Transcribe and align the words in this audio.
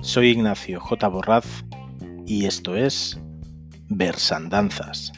Soy 0.00 0.28
Ignacio 0.28 0.78
J. 0.78 1.08
Borraz 1.08 1.64
y 2.26 2.44
esto 2.44 2.76
es 2.76 3.18
Versandanzas. 3.88 5.12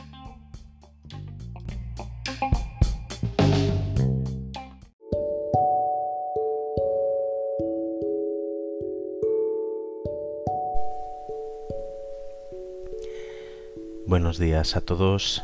Buenos 14.07 14.39
días 14.39 14.77
a 14.77 14.81
todos, 14.81 15.43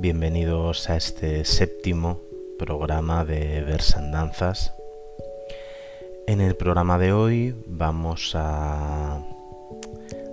bienvenidos 0.00 0.88
a 0.90 0.96
este 0.96 1.44
séptimo 1.44 2.20
programa 2.56 3.24
de 3.24 3.62
Versandanzas. 3.62 4.72
En 6.28 6.40
el 6.40 6.54
programa 6.54 6.98
de 6.98 7.12
hoy 7.12 7.56
vamos 7.66 8.32
a 8.36 9.20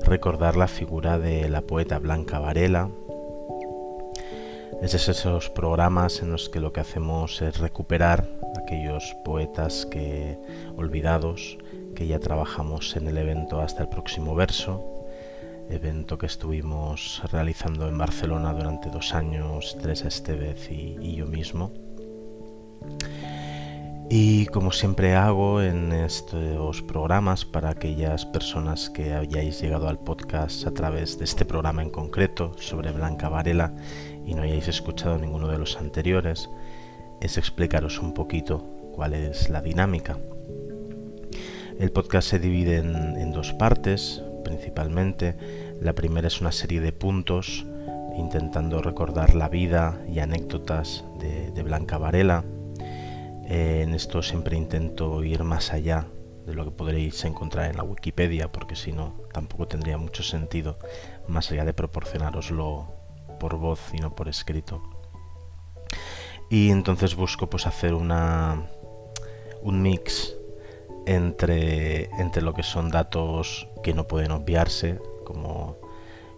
recordar 0.05 0.55
la 0.55 0.67
figura 0.67 1.17
de 1.17 1.49
la 1.49 1.61
poeta 1.61 1.97
Blanca 1.97 2.37
Varela. 2.37 2.91
Es 4.83 4.91
de 4.91 4.97
esos 4.97 5.49
programas 5.49 6.21
en 6.21 6.31
los 6.31 6.47
que 6.47 6.59
lo 6.59 6.71
que 6.71 6.81
hacemos 6.81 7.41
es 7.41 7.57
recuperar 7.57 8.29
aquellos 8.61 9.15
poetas 9.25 9.87
que 9.87 10.37
olvidados 10.77 11.57
que 11.95 12.05
ya 12.05 12.19
trabajamos 12.19 12.95
en 12.97 13.07
el 13.07 13.17
evento 13.17 13.59
hasta 13.61 13.81
el 13.81 13.89
próximo 13.89 14.35
verso, 14.35 14.94
evento 15.69 16.17
que 16.17 16.25
estuvimos 16.25 17.21
realizando 17.31 17.87
en 17.87 17.97
Barcelona 17.97 18.53
durante 18.53 18.89
dos 18.89 19.13
años, 19.13 19.77
Teresa 19.81 20.07
Estevez 20.07 20.69
y, 20.71 20.97
y 21.01 21.15
yo 21.15 21.25
mismo. 21.25 21.71
Y 24.09 24.45
como 24.47 24.71
siempre 24.71 25.15
hago 25.15 25.61
en 25.61 25.91
estos 25.91 26.83
programas 26.83 27.43
para 27.43 27.71
aquellas 27.71 28.25
personas 28.25 28.91
que 28.91 29.13
hayáis 29.13 29.59
llegado 29.59 29.89
al 29.89 29.97
podcast 29.97 30.67
a 30.67 30.71
través 30.71 31.17
de 31.17 31.25
este 31.25 31.43
programa 31.43 31.81
en 31.81 31.89
concreto 31.89 32.51
sobre 32.59 32.91
Blanca 32.91 33.29
Varela 33.29 33.73
y 34.23 34.35
no 34.35 34.43
hayáis 34.43 34.67
escuchado 34.67 35.17
ninguno 35.17 35.47
de 35.47 35.57
los 35.57 35.77
anteriores, 35.77 36.49
es 37.19 37.37
explicaros 37.37 37.99
un 37.99 38.13
poquito 38.13 38.59
cuál 38.93 39.13
es 39.13 39.49
la 39.49 39.61
dinámica. 39.61 40.17
El 41.79 41.91
podcast 41.91 42.29
se 42.29 42.39
divide 42.39 42.77
en, 42.77 43.31
dos 43.33 43.53
partes, 43.53 44.21
principalmente. 44.45 45.35
La 45.81 45.91
primera 45.91 46.27
es 46.27 46.39
una 46.39 46.53
serie 46.53 46.79
de 46.79 46.93
puntos 46.93 47.65
intentando 48.17 48.81
recordar 48.81 49.35
la 49.35 49.49
vida 49.49 49.99
y 50.07 50.19
anécdotas 50.19 51.03
de, 51.19 51.51
Blanca 51.63 51.97
Varela 51.97 52.45
eh, 53.47 53.81
en 53.83 53.95
esto 53.95 54.21
siempre 54.21 54.55
intento 54.55 55.23
ir 55.23 55.43
más 55.43 55.73
allá 55.73 56.05
de 56.45 56.53
lo 56.53 56.63
que 56.63 56.71
podréis 56.71 57.25
encontrar 57.25 57.71
en 57.71 57.77
la 57.77 57.83
Wikipedia, 57.83 58.51
porque 58.51 58.75
si 58.75 58.91
no, 58.91 59.15
tampoco 59.33 59.67
tendría 59.67 59.97
mucho 59.97 60.21
sentido, 60.21 60.77
más 61.27 61.51
allá 61.51 61.65
de 61.65 61.73
proporcionaroslo 61.73 62.93
por 63.39 63.57
voz 63.57 63.79
y 63.93 63.97
no 63.97 64.13
por 64.15 64.29
escrito. 64.29 64.81
Y 66.51 66.69
entonces 66.69 67.15
busco 67.15 67.49
pues 67.49 67.65
hacer 67.65 67.95
una 67.95 68.67
un 69.63 69.81
mix 69.81 70.35
entre, 71.07 72.05
entre 72.19 72.41
lo 72.41 72.53
que 72.53 72.63
son 72.63 72.89
datos 72.89 73.67
que 73.85 73.93
no 73.93 74.07
pueden 74.07 74.31
obviarse, 74.31 74.99
como 75.25 75.77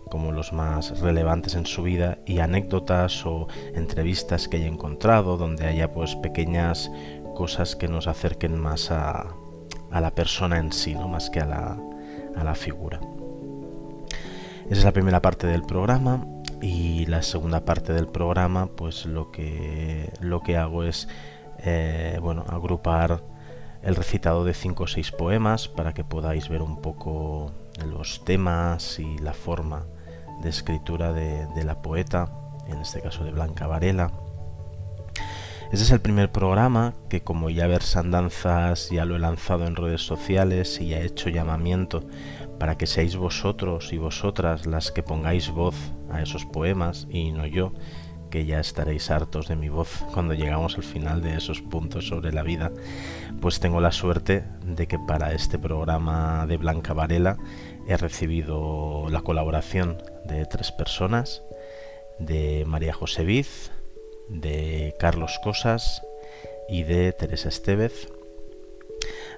como 0.10 0.34
los 0.34 0.52
más 0.52 1.00
relevantes 1.00 1.56
en 1.56 1.66
su 1.66 1.84
vida 1.84 2.20
y 2.26 2.40
anécdotas 2.40 3.26
o 3.26 3.48
entrevistas 3.74 4.48
que 4.48 4.58
haya 4.58 4.68
encontrado 4.68 5.38
donde 5.38 5.66
haya 5.66 5.92
pues 5.92 6.16
pequeñas 6.16 6.92
cosas 7.36 7.76
que 7.76 7.88
nos 7.88 8.08
acerquen 8.08 8.58
más 8.58 8.92
a, 8.92 9.36
la 9.92 10.12
persona 10.16 10.60
en 10.60 10.74
sí, 10.74 10.94
no 10.94 11.08
más 11.08 11.30
que 11.30 11.40
a 11.40 11.46
la, 11.46 11.78
a 12.36 12.44
la 12.44 12.56
figura. 12.56 13.00
Esa 14.66 14.80
es 14.80 14.84
la 14.84 14.92
primera 14.92 15.22
parte 15.22 15.48
del 15.48 15.64
programa 15.64 16.26
y 16.62 17.06
la 17.06 17.22
segunda 17.22 17.64
parte 17.64 17.94
del 17.94 18.08
programa 18.08 18.68
pues 18.68 19.06
lo 19.06 19.32
que, 19.32 20.12
lo 20.20 20.42
que 20.42 20.58
hago 20.58 20.84
es 20.84 21.08
eh, 21.60 22.20
bueno, 22.22 22.44
agrupar 22.48 23.24
el 23.84 23.96
recitado 23.96 24.44
de 24.44 24.54
5 24.54 24.84
o 24.84 24.88
6 24.88 25.12
poemas 25.12 25.68
para 25.68 25.94
que 25.94 26.04
podáis 26.04 26.50
ver 26.50 26.62
un 26.62 26.82
poco 26.82 27.52
los 27.86 28.24
temas 28.26 29.00
y 29.00 29.18
la 29.20 29.34
forma 29.34 29.86
de 30.42 30.50
escritura 30.50 31.14
de, 31.14 31.64
la 31.64 31.82
poeta, 31.82 32.32
en 32.68 32.80
este 32.80 33.02
caso 33.02 33.24
de 33.24 33.32
Blanca 33.32 33.68
Varela. 33.68 34.12
Este 35.72 35.84
es 35.84 35.92
el 35.92 36.00
primer 36.00 36.32
programa 36.32 36.94
que 37.10 37.22
como 37.22 37.50
ya 37.50 37.68
Versandanzas 37.68 38.90
ya 38.90 39.04
lo 39.04 39.18
he 39.18 39.20
lanzado 39.20 39.66
en 39.66 39.76
redes 39.76 40.02
sociales 40.02 40.80
y 40.80 40.90
ya 40.90 41.00
he 41.00 41.06
hecho 41.06 41.30
llamamiento 41.30 42.04
para 42.58 42.78
que 42.78 42.88
seáis 42.88 43.18
vosotros 43.18 43.92
y 43.92 43.98
vosotras 43.98 44.66
las 44.66 44.92
que 44.92 45.04
pongáis 45.04 45.52
voz 45.52 45.76
a 46.10 46.22
esos 46.22 46.46
poemas 46.46 47.08
y 47.10 47.32
no 47.32 47.46
yo, 47.46 47.74
que 48.30 48.46
ya 48.46 48.60
estaréis 48.60 49.10
hartos 49.12 49.48
de 49.48 49.56
mi 49.56 49.70
voz 49.70 50.04
cuando 50.14 50.34
llegamos 50.34 50.76
al 50.76 50.84
final 50.84 51.22
de 51.22 51.36
esos 51.36 51.62
puntos 51.62 52.08
sobre 52.08 52.32
la 52.32 52.44
vida, 52.44 52.72
pues 53.42 53.60
tengo 53.60 53.82
la 53.82 53.92
suerte 53.92 54.44
de 54.64 54.88
que 54.88 54.98
para 55.00 55.34
este 55.34 55.60
programa 55.60 56.46
de 56.48 56.58
Blanca 56.58 56.94
Varela 56.94 57.38
he 57.88 57.98
recibido 57.98 59.08
la 59.10 59.22
colaboración 59.22 59.98
de 60.26 60.46
tres 60.46 60.72
personas, 60.72 61.44
de 62.20 62.64
María 62.66 62.94
José 62.94 63.24
Viz, 63.24 63.72
de 64.30 64.96
Carlos 65.00 65.40
Cosas 65.44 66.02
y 66.68 66.84
de 66.84 67.14
Teresa 67.14 67.50
Estevez. 67.50 68.12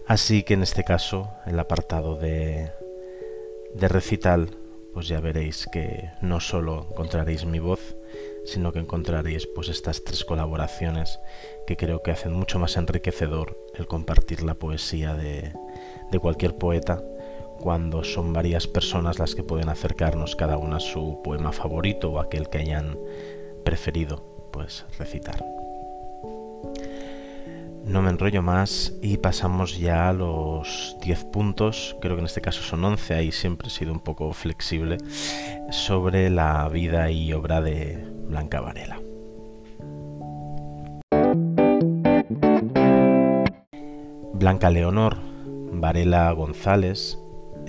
Así 0.07 0.44
que 0.44 0.56
en 0.56 0.63
este 0.63 0.83
caso, 0.83 1.29
el 1.45 1.59
apartado 1.59 2.16
de, 2.16 2.71
de 3.75 3.88
recital, 3.88 4.50
pues 4.94 5.07
ya 5.07 5.19
veréis 5.19 5.67
que 5.71 6.09
no 6.21 6.39
solo 6.39 6.88
encontraréis 6.89 7.45
mi 7.45 7.59
voz, 7.59 7.95
sino 8.50 8.72
que 8.72 8.80
encontraréis 8.80 9.48
pues 9.48 9.70
estas 9.70 10.04
tres 10.04 10.26
colaboraciones 10.26 11.20
que 11.68 11.78
creo 11.78 12.02
que 12.04 12.12
hacen 12.12 12.34
mucho 12.34 12.60
más 12.60 12.78
enriquecedor 12.78 13.58
el 13.76 13.88
compartir 13.88 14.44
la 14.44 14.56
poesía 14.56 15.14
de, 15.14 15.54
de 16.12 16.20
cualquier 16.20 16.56
poeta 16.56 17.02
cuando 17.60 18.04
son 18.04 18.34
varias 18.34 18.68
personas 18.68 19.20
las 19.20 19.36
que 19.36 19.44
pueden 19.44 19.70
acercarnos 19.70 20.36
cada 20.36 20.58
una 20.58 20.78
a 20.78 20.82
su 20.82 21.22
poema 21.24 21.52
favorito 21.52 22.12
o 22.12 22.20
aquel 22.20 22.50
que 22.50 22.60
hayan 22.60 22.98
preferido 23.64 24.24
pues 24.52 24.86
recitar. 24.98 25.46
No 27.86 28.02
me 28.04 28.12
enrollo 28.12 28.42
más 28.42 28.94
y 29.02 29.18
pasamos 29.18 29.80
ya 29.80 30.10
a 30.10 30.14
los 30.14 30.96
10 31.02 31.24
puntos, 31.26 31.96
creo 32.02 32.16
que 32.16 32.20
en 32.20 32.28
este 32.28 32.42
caso 32.42 32.62
son 32.62 32.84
11, 32.84 33.16
ahí 33.16 33.31
siempre 33.31 33.68
he 33.68 33.72
sido 33.72 33.92
un 33.92 34.00
poco 34.00 34.31
flexible, 34.34 34.98
sobre 35.72 36.30
la 36.30 36.68
vida 36.70 37.10
y 37.10 37.34
obra 37.34 37.62
de 37.62 38.06
Blanca 38.29 38.62
Varela. 38.62 39.01
Blanca 44.34 44.69
Leonor 44.69 45.17
Varela 45.73 46.31
González 46.31 47.18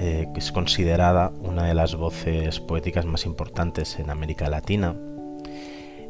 eh, 0.02 0.28
que 0.32 0.40
es 0.40 0.50
considerada 0.50 1.30
una 1.42 1.66
de 1.66 1.74
las 1.74 1.94
voces 1.94 2.58
poéticas 2.58 3.04
más 3.04 3.26
importantes 3.26 3.98
en 3.98 4.08
América 4.08 4.48
Latina, 4.48 4.96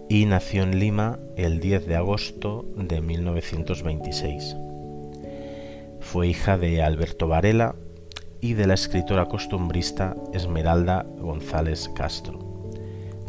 y 0.08 0.26
nació 0.26 0.62
en 0.62 0.78
Lima 0.78 1.18
el 1.36 1.58
10 1.58 1.86
de 1.86 1.96
agosto 1.96 2.66
de 2.76 3.00
1926. 3.00 4.56
Fue 5.98 6.28
hija 6.28 6.56
de 6.56 6.82
Alberto 6.82 7.26
Varela 7.26 7.74
y 8.40 8.54
de 8.54 8.68
la 8.68 8.74
escritora 8.74 9.26
costumbrista 9.26 10.14
Esmeralda 10.32 11.04
González 11.18 11.88
Castro, 11.88 12.38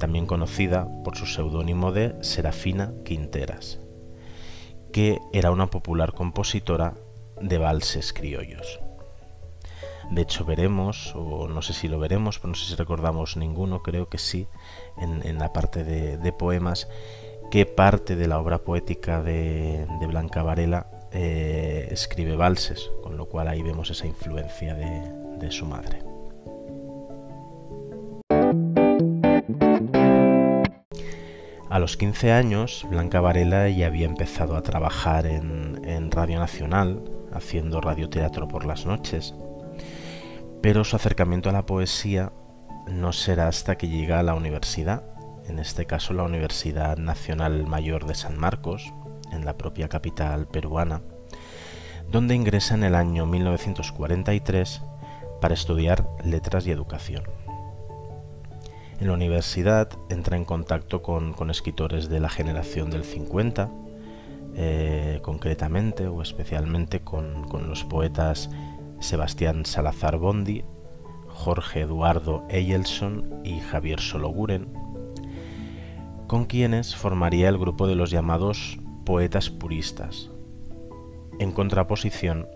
también 0.02 0.26
conocida 0.26 0.88
por 1.04 1.16
su 1.16 1.28
seudónimo 1.28 1.92
de 1.92 2.16
Serafina 2.24 2.92
Quinteras, 3.06 3.80
que 4.92 5.20
era 5.32 5.52
una 5.52 5.68
popular 5.68 6.14
compositora 6.14 6.96
de 7.40 7.60
valses 7.60 8.12
criollos. 8.12 8.80
De 10.10 10.24
hecho, 10.24 10.44
veremos, 10.44 11.14
o 11.16 11.48
no 11.48 11.62
sé 11.62 11.74
si 11.74 11.88
lo 11.88 12.00
veremos, 12.00 12.40
pero 12.40 12.50
no 12.50 12.56
sé 12.56 12.66
si 12.66 12.76
recordamos 12.76 13.38
ninguno, 13.38 13.84
creo 13.84 14.10
que 14.10 14.18
sí, 14.18 14.48
en, 14.98 15.38
la 15.38 15.54
parte 15.54 15.84
de, 15.84 16.34
poemas, 16.34 16.88
que 17.52 17.68
parte 17.68 18.16
de 18.16 18.28
la 18.28 18.40
obra 18.40 18.58
poética 18.64 19.22
de, 19.22 19.86
Blanca 20.08 20.42
Varela 20.42 20.88
eh, 21.12 21.90
escribe 21.92 22.36
valses, 22.36 22.90
con 23.04 23.18
lo 23.18 23.28
cual 23.28 23.50
ahí 23.50 23.62
vemos 23.62 23.92
esa 23.92 24.08
influencia 24.08 24.74
de, 24.74 25.52
su 25.52 25.68
madre. 25.68 26.11
A 31.72 31.80
los 31.80 31.98
15 31.98 32.32
años, 32.32 32.86
Blanca 32.90 33.22
Varela 33.22 33.68
ya 33.70 33.88
había 33.88 34.06
empezado 34.06 34.56
a 34.56 34.62
trabajar 34.62 35.26
en, 35.26 36.12
Radio 36.12 36.38
Nacional, 36.38 37.02
haciendo 37.34 37.82
radioteatro 37.82 38.48
por 38.48 38.66
las 38.66 38.86
noches 38.86 39.34
pero 40.62 40.84
su 40.84 40.96
acercamiento 40.96 41.50
a 41.50 41.54
la 41.54 41.66
poesía 41.66 42.32
no 42.88 43.14
será 43.14 43.48
hasta 43.48 43.78
que 43.78 43.90
llega 43.90 44.20
a 44.20 44.24
la 44.24 44.36
universidad, 44.36 45.04
en 45.48 45.60
este 45.60 45.86
caso 45.86 46.14
la 46.14 46.24
Universidad 46.24 46.98
Nacional 46.98 47.66
Mayor 47.66 48.06
de 48.06 48.16
San 48.16 48.38
Marcos, 48.38 48.94
en 49.32 49.44
la 49.44 49.58
propia 49.58 49.90
capital 49.90 50.48
peruana, 50.48 51.02
donde 52.10 52.36
ingresa 52.36 52.76
en 52.76 52.84
el 52.84 52.96
año 52.96 53.26
1943 53.26 54.82
para 55.40 55.54
estudiar 55.56 56.08
letras 56.24 56.68
y 56.68 56.72
educación. 56.72 57.24
En 59.02 59.08
la 59.08 59.14
universidad 59.14 59.90
entra 60.10 60.38
en 60.38 60.46
contacto 60.46 61.02
con, 61.02 61.50
escritores 61.50 62.08
de 62.08 62.20
la 62.20 62.30
generación 62.30 62.92
del 62.92 63.04
50, 63.04 63.72
eh, 64.54 65.20
concretamente 65.24 66.06
o 66.06 66.22
especialmente 66.22 67.02
con, 67.02 67.48
los 67.68 67.84
poetas 67.84 68.52
Sebastián 69.00 69.66
Salazar 69.66 70.18
Bondi, 70.18 70.64
Jorge 71.30 71.82
Eduardo 71.82 72.46
Eyelson 72.48 73.42
y 73.44 73.60
Javier 73.60 74.00
Sologuren, 74.00 74.72
con 76.28 76.46
quienes 76.46 76.96
formaría 76.96 77.50
el 77.50 77.58
grupo 77.58 77.88
de 77.88 77.96
los 77.96 78.12
llamados 78.12 78.78
poetas 79.04 79.50
puristas, 79.50 80.30
en 81.40 81.54
contraposición 81.54 82.48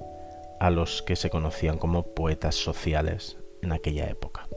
a 0.60 0.70
los 0.70 1.02
que 1.02 1.16
se 1.16 1.32
conocían 1.32 1.80
como 1.80 2.14
poetas 2.14 2.54
sociales 2.54 3.40
en 3.64 3.72
aquella 3.72 4.08
época. 4.08 4.48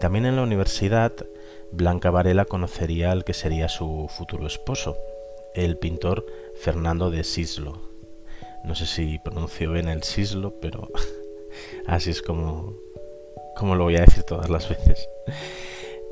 También 0.00 0.26
en 0.26 0.36
la 0.36 0.42
universidad, 0.42 1.12
Blanca 1.72 2.10
Varela 2.10 2.44
conocería 2.44 3.12
al 3.12 3.24
que 3.24 3.34
sería 3.34 3.68
su 3.68 4.08
futuro 4.08 4.46
esposo, 4.46 4.96
el 5.54 5.76
pintor 5.76 6.26
Fernando 6.60 7.10
de 7.10 7.24
Sislo. 7.24 7.80
No 8.64 8.74
sé 8.74 8.86
si 8.86 9.18
pronuncio 9.18 9.72
bien 9.72 9.88
el 9.88 10.02
Sislo, 10.02 10.54
pero 10.60 10.88
así 11.86 12.10
es 12.10 12.22
como, 12.22 12.76
como 13.56 13.74
lo 13.74 13.84
voy 13.84 13.96
a 13.96 14.02
decir 14.02 14.24
todas 14.24 14.50
las 14.50 14.68
veces. 14.68 15.08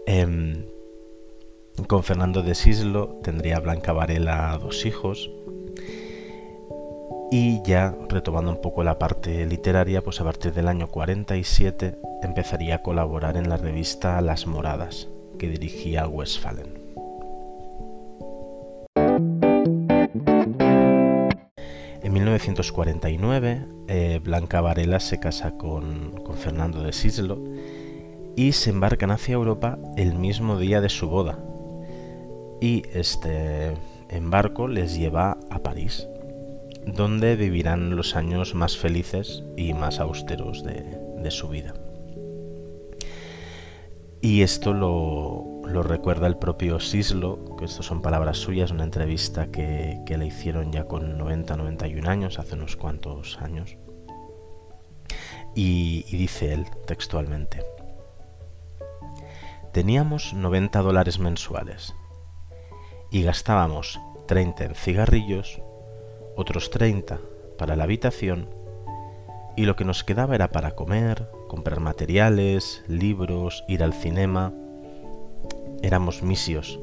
Em, 0.07 0.67
con 1.87 2.03
Fernando 2.03 2.43
de 2.43 2.55
Sislo 2.55 3.21
tendría 3.23 3.61
Blanca 3.61 3.93
Varela 3.93 4.59
dos 4.61 4.87
hijos, 4.87 5.31
y 7.31 7.63
ya 7.63 7.95
retomando 8.09 8.51
un 8.51 8.61
poco 8.61 8.83
la 8.83 8.99
parte 8.99 9.45
literaria, 9.47 10.03
pues 10.03 10.21
a 10.21 10.25
partir 10.25 10.53
del 10.55 10.69
año 10.69 10.89
47 10.89 11.99
empezaría 12.23 12.77
a 12.77 12.83
colaborar 12.83 13.37
en 13.37 13.49
la 13.49 13.57
revista 13.57 14.21
Las 14.21 14.47
Moradas, 14.47 15.09
que 15.39 15.49
dirigía 15.49 16.09
Westphalen. 16.09 16.89
En 22.03 22.13
1949, 22.13 23.67
eh, 23.89 24.21
Blanca 24.23 24.61
Varela 24.63 25.01
se 25.01 25.21
casa 25.21 25.59
con, 25.59 26.13
con 26.25 26.37
Fernando 26.37 26.83
de 26.83 26.93
Sislo 26.93 27.43
y 28.37 28.53
se 28.53 28.71
embarcan 28.71 29.11
hacia 29.11 29.35
Europa 29.35 29.79
el 29.97 30.15
mismo 30.15 30.59
día 30.59 30.81
de 30.81 30.89
su 30.89 31.09
boda. 31.09 31.39
Y 32.61 32.85
este 32.93 33.75
embarco 34.09 34.69
les 34.69 34.97
lleva 34.97 35.39
a 35.51 35.59
París, 35.59 36.09
donde 36.87 37.37
vivirán 37.37 37.97
los 37.97 38.17
años 38.17 38.55
más 38.55 38.77
felices 38.77 39.45
y 39.57 39.75
más 39.75 40.01
austeros 40.01 40.63
de, 40.65 41.31
su 41.31 41.49
vida. 41.49 41.75
Y 44.23 44.43
esto 44.43 44.73
lo, 44.73 45.83
recuerda 45.83 46.27
el 46.27 46.39
propio 46.39 46.81
Sislo, 46.81 47.57
que 47.57 47.67
esto 47.67 47.83
son 47.83 48.01
palabras 48.01 48.39
suyas, 48.39 48.71
una 48.71 48.85
entrevista 48.85 49.51
que, 49.51 50.03
le 50.09 50.27
hicieron 50.27 50.73
ya 50.73 50.85
con 50.85 51.19
90-91 51.19 52.07
años, 52.09 52.39
hace 52.39 52.55
unos 52.55 52.77
cuantos 52.77 53.39
años. 53.43 53.77
Y, 55.55 56.07
y 56.09 56.17
dice 56.17 56.55
él 56.55 56.67
textualmente, 56.87 57.63
teníamos 59.73 60.33
90 60.33 60.81
dólares 60.81 61.19
mensuales 61.19 61.95
y 63.11 63.23
gastábamos 63.23 64.01
30 64.27 64.65
en 64.65 64.75
cigarrillos 64.75 65.61
otros 66.39 66.71
30 66.71 67.19
para 67.59 67.75
la 67.75 67.83
habitación 67.83 68.47
y 69.57 69.65
lo 69.65 69.75
que 69.75 69.85
nos 69.85 70.05
quedaba 70.05 70.37
era 70.37 70.53
para 70.53 70.77
comer, 70.77 71.29
comprar 71.49 71.81
materiales, 71.81 72.85
libros, 72.87 73.65
ir 73.67 73.83
al 73.83 73.93
cinema. 73.93 74.53
Éramos 75.83 76.23
misios. 76.23 76.79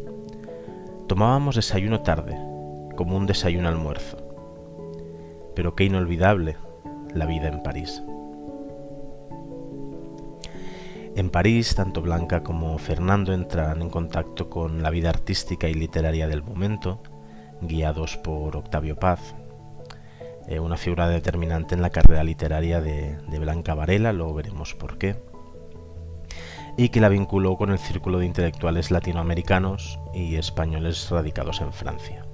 Tomábamos 1.07 1.55
desayuno 1.55 2.01
tarde, 2.01 2.37
como 2.97 3.15
un 3.15 3.27
desayuno 3.27 3.69
almuerzo. 3.69 4.17
Pero 5.55 5.73
qué 5.73 5.85
inolvidable 5.85 6.57
la 7.13 7.25
vida 7.25 7.47
en 7.47 7.63
París. 7.63 8.03
En 11.15 11.29
París, 11.29 11.75
tanto 11.75 12.01
Blanca 12.01 12.43
como 12.43 12.77
Fernando 12.77 13.31
entran 13.31 13.81
en 13.81 13.89
contacto 13.89 14.49
con 14.49 14.83
la 14.83 14.89
vida 14.89 15.11
artística 15.11 15.69
y 15.69 15.73
literaria 15.75 16.27
del 16.27 16.43
momento, 16.43 16.99
guiados 17.61 18.17
por 18.17 18.57
Octavio 18.57 18.97
Paz, 18.97 19.33
eh, 20.47 20.59
una 20.59 20.77
figura 20.77 21.07
determinante 21.07 21.75
en 21.75 21.81
la 21.81 21.89
carrera 21.89 22.23
literaria 22.23 22.81
de, 22.81 23.17
Blanca 23.39 23.73
Varela, 23.73 24.13
luego 24.13 24.33
veremos 24.33 24.75
por 24.75 24.97
qué, 24.97 25.15
y 26.77 26.89
que 26.89 27.01
la 27.01 27.09
vinculó 27.09 27.57
con 27.57 27.71
el 27.71 27.79
círculo 27.79 28.19
de 28.19 28.25
intelectuales 28.25 28.91
latinoamericanos 28.91 29.99
y 30.13 30.35
españoles 30.35 31.09
radicados 31.09 31.61
en 31.61 31.73
Francia. 31.73 32.25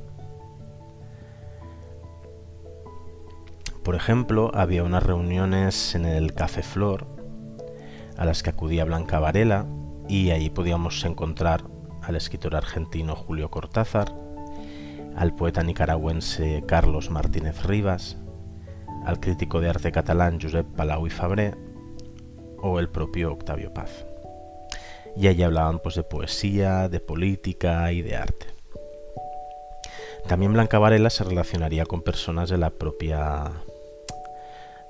Por 3.83 3.95
ejemplo, 3.95 4.51
había 4.53 4.83
unas 4.83 5.03
reuniones 5.03 5.95
en 5.95 6.05
el 6.05 6.33
Café 6.33 6.61
Flor 6.61 7.07
a 8.17 8.25
las 8.25 8.43
que 8.43 8.51
acudía 8.51 8.85
Blanca 8.85 9.19
Varela 9.19 9.65
y 10.07 10.31
allí 10.31 10.49
podíamos 10.49 11.03
encontrar 11.05 11.63
al 12.03 12.15
escritor 12.15 12.55
argentino 12.55 13.15
Julio 13.15 13.49
Cortázar, 13.49 14.13
al 15.15 15.35
poeta 15.35 15.63
nicaragüense 15.63 16.63
Carlos 16.67 17.09
Martínez 17.09 17.63
Rivas, 17.63 18.17
al 19.05 19.19
crítico 19.19 19.59
de 19.59 19.69
arte 19.69 19.91
catalán 19.91 20.39
Josep 20.41 20.65
Palau 20.75 21.07
y 21.07 21.09
Fabré 21.09 21.55
o 22.57 22.79
el 22.79 22.89
propio 22.89 23.33
Octavio 23.33 23.73
Paz. 23.73 24.05
Y 25.15 25.27
allí 25.27 25.43
hablaban 25.43 25.79
pues 25.79 25.95
de 25.95 26.03
poesía, 26.03 26.87
de 26.87 26.99
política 26.99 27.91
y 27.91 28.01
de 28.01 28.15
arte. 28.15 28.47
También 30.27 30.53
Blanca 30.53 30.79
Varela 30.79 31.09
se 31.09 31.23
relacionaría 31.23 31.85
con 31.85 32.01
personas 32.01 32.49
de 32.49 32.57
la 32.57 32.69
propia 32.69 33.51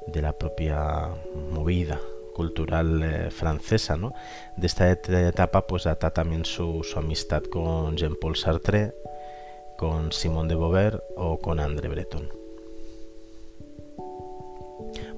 de 0.07 0.21
la 0.21 0.33
propia 0.33 1.09
movida 1.51 1.99
cultural 2.33 3.01
eh, 3.03 3.31
francesa, 3.31 3.97
¿no? 3.97 4.13
De 4.57 4.67
esta 4.67 4.89
etapa 4.89 5.67
pues 5.67 5.83
data 5.83 6.11
también 6.11 6.45
su, 6.45 6.83
su 6.83 6.97
amistad 6.97 7.43
con 7.43 7.95
Jean-Paul 7.97 8.35
Sartre, 8.35 8.95
con 9.81 10.11
Simón 10.11 10.47
de 10.47 10.53
Beauvoir 10.53 11.03
o 11.17 11.39
con 11.39 11.59
André 11.59 11.89
Breton, 11.89 12.29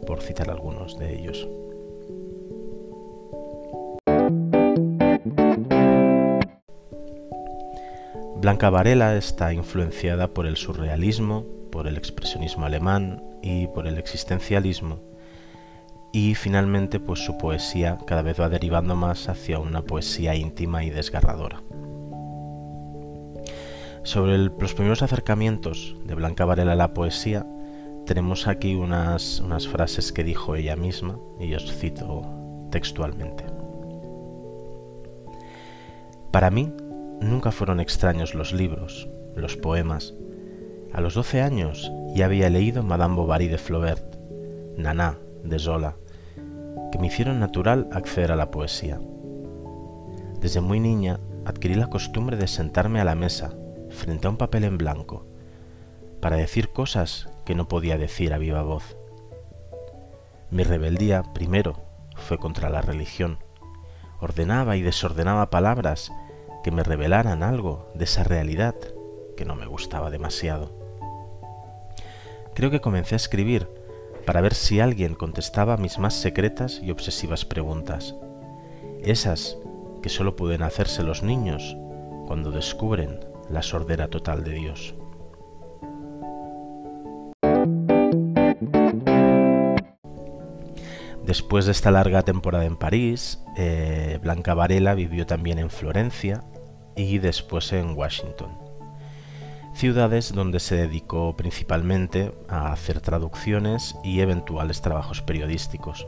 por 0.08 0.22
citar 0.22 0.50
algunos 0.50 0.98
de 0.98 1.13
ellos. 1.13 1.46
Blanca 8.38 8.70
Varela 8.70 9.17
está 9.17 9.51
influenciada 9.51 10.29
por 10.29 10.46
el 10.46 10.55
surrealismo, 10.55 11.46
por 11.70 11.86
el 11.88 11.98
expresionismo 11.98 12.65
alemán 12.65 13.22
y 13.41 13.67
por 13.67 13.86
el 13.86 13.98
existencialismo, 13.98 15.01
y 16.13 16.36
finalmente 16.36 17.01
pues 17.01 17.20
su 17.20 17.38
poesía 17.38 17.98
cada 18.08 18.22
vez 18.22 18.39
va 18.39 18.48
derivando 18.48 18.96
más 18.96 19.27
hacia 19.27 19.60
una 19.60 19.82
poesía 19.82 20.36
íntima 20.36 20.86
y 20.86 20.89
desgarradora. 20.89 21.62
Sobre 24.04 24.38
los 24.38 24.74
primeros 24.74 25.02
acercamientos 25.02 25.96
de 26.04 26.14
Blanca 26.14 26.44
Varela 26.44 26.74
a 26.74 26.76
la 26.76 26.94
poesía, 26.94 27.48
tenemos 28.06 28.48
aquí 28.48 28.76
unas, 28.76 29.40
unas 29.40 29.70
frases 29.70 30.12
que 30.12 30.26
dijo 30.26 30.56
ella 30.56 30.76
misma, 30.76 31.18
y 31.40 31.54
os 31.54 31.74
cito 31.74 32.22
textualmente. 32.70 33.46
Para 36.32 36.52
mí, 36.52 36.74
nunca 37.22 37.54
fueron 37.54 37.80
extraños 37.80 38.36
los 38.36 38.52
libros, 38.52 39.08
los 39.38 39.56
poemas. 39.56 40.14
A 40.92 41.00
los 41.00 41.14
12 41.14 41.42
años 41.42 41.90
ya 42.14 42.26
había 42.26 42.50
leído 42.50 42.84
Madame 42.84 43.16
Bovary 43.16 43.48
de 43.48 43.58
Flaubert, 43.58 44.18
Nana 44.76 45.18
de 45.46 45.60
Zola, 45.60 45.96
que 46.92 47.00
me 47.00 47.08
hicieron 47.08 47.40
natural 47.40 47.88
acceder 47.94 48.34
a 48.34 48.36
la 48.36 48.52
poesía. 48.52 49.00
Desde 50.42 50.60
muy 50.60 50.82
niña 50.82 51.22
adquirí 51.46 51.76
la 51.76 51.88
costumbre 51.88 52.36
de 52.36 52.48
sentarme 52.48 53.00
a 53.00 53.06
la 53.06 53.16
mesa 53.16 53.54
frente 53.94 54.28
a 54.28 54.30
un 54.30 54.38
papel 54.38 54.64
en 54.64 54.78
blanco 54.78 55.26
para 56.22 56.38
decir 56.38 56.70
cosas 56.70 57.30
que 57.46 57.56
no 57.56 57.68
podía 57.68 57.98
decir 57.98 58.34
a 58.34 58.38
viva 58.38 58.62
voz. 58.64 58.96
Mi 60.50 60.64
rebeldía, 60.64 61.24
primero, 61.34 61.82
fue 62.16 62.38
contra 62.38 62.70
la 62.70 62.82
religión. 62.82 63.40
Ordenaba 64.22 64.78
y 64.78 64.82
desordenaba 64.82 65.50
palabras 65.50 66.12
que 66.64 66.72
me 66.72 66.84
revelaran 66.84 67.44
algo 67.44 67.92
de 67.94 68.06
esa 68.06 68.24
realidad 68.24 68.76
que 69.36 69.46
no 69.46 69.56
me 69.56 69.66
gustaba 69.66 70.10
demasiado. 70.12 70.72
Creo 72.54 72.72
que 72.72 72.82
comencé 72.82 73.16
a 73.16 73.18
escribir 73.18 73.68
para 74.26 74.40
ver 74.40 74.54
si 74.54 74.80
alguien 74.80 75.16
contestaba 75.16 75.76
mis 75.76 76.00
más 76.00 76.14
secretas 76.14 76.80
y 76.82 76.92
obsesivas 76.92 77.44
preguntas, 77.44 78.16
esas 79.04 79.58
que 80.02 80.10
solo 80.10 80.36
pueden 80.36 80.64
hacerse 80.64 81.04
los 81.04 81.24
niños 81.24 81.76
cuando 82.28 82.52
descubren 82.52 83.33
la 83.50 83.62
sordera 83.62 84.08
total 84.08 84.44
de 84.44 84.52
Dios. 84.52 84.96
Después 91.26 91.66
de 91.66 91.72
esta 91.72 91.90
larga 91.90 92.24
temporada 92.24 92.66
en 92.66 92.76
París, 92.76 93.42
eh, 93.56 94.20
Blanca 94.22 94.54
Varela 94.54 94.94
vivió 94.94 95.26
también 95.26 95.58
en 95.58 95.70
Florencia 95.70 96.44
y 96.96 97.18
después 97.20 97.72
en 97.72 97.98
Washington, 97.98 98.58
ciudades 99.74 100.34
donde 100.34 100.60
se 100.60 100.76
dedicó 100.76 101.36
principalmente 101.38 102.34
a 102.50 102.72
hacer 102.72 103.00
traducciones 103.00 103.96
y 104.04 104.20
eventuales 104.20 104.82
trabajos 104.82 105.22
periodísticos. 105.22 106.06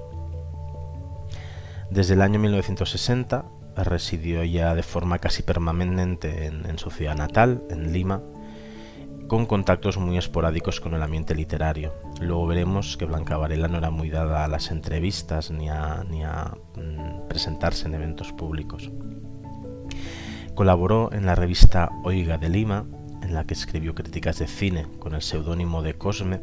Desde 1.90 2.16
el 2.16 2.22
año 2.22 2.40
1960 2.40 3.46
residió 3.84 4.44
ya 4.44 4.74
de 4.76 4.84
forma 4.84 5.20
casi 5.20 5.44
permanente 5.44 6.46
en, 6.46 6.78
su 6.78 6.90
ciudad 6.90 7.16
natal, 7.16 7.64
en 7.70 7.92
Lima, 7.92 8.22
con 9.28 9.46
contactos 9.46 9.98
muy 9.98 10.18
esporádicos 10.18 10.80
con 10.80 10.94
el 10.94 11.02
ambiente 11.02 11.36
literario. 11.36 11.94
Luego 12.22 12.48
veremos 12.48 12.96
que 12.98 13.06
Blanca 13.06 13.38
Varela 13.38 13.68
no 13.68 13.78
era 13.78 13.90
muy 13.90 14.10
dada 14.10 14.46
a 14.46 14.48
las 14.48 14.72
entrevistas 14.72 15.52
ni 15.52 15.70
a, 15.70 16.04
mm, 16.76 17.28
presentarse 17.28 17.88
en 17.88 17.96
eventos 17.96 18.32
públicos. 18.32 18.92
Colaboró 20.54 21.12
en 21.12 21.26
la 21.26 21.36
revista 21.36 21.90
Oiga 22.04 22.38
de 22.38 22.50
Lima, 22.50 22.86
en 23.22 23.34
la 23.34 23.46
que 23.46 23.56
escribió 23.56 23.96
críticas 23.96 24.40
de 24.40 24.48
cine 24.48 24.88
con 25.00 25.16
el 25.16 25.22
seudónimo 25.22 25.82
de 25.82 25.96
Cosme, 25.96 26.40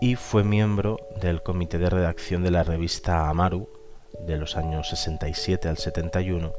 y 0.00 0.16
fue 0.16 0.42
miembro 0.42 0.98
del 1.20 1.42
comité 1.42 1.78
de 1.78 1.88
redacción 1.88 2.42
de 2.42 2.50
la 2.50 2.64
revista 2.64 3.30
Amaru 3.30 3.68
de 4.20 4.36
los 4.36 4.56
años 4.56 4.88
67 4.88 5.68
al 5.68 5.78
71, 5.78 6.52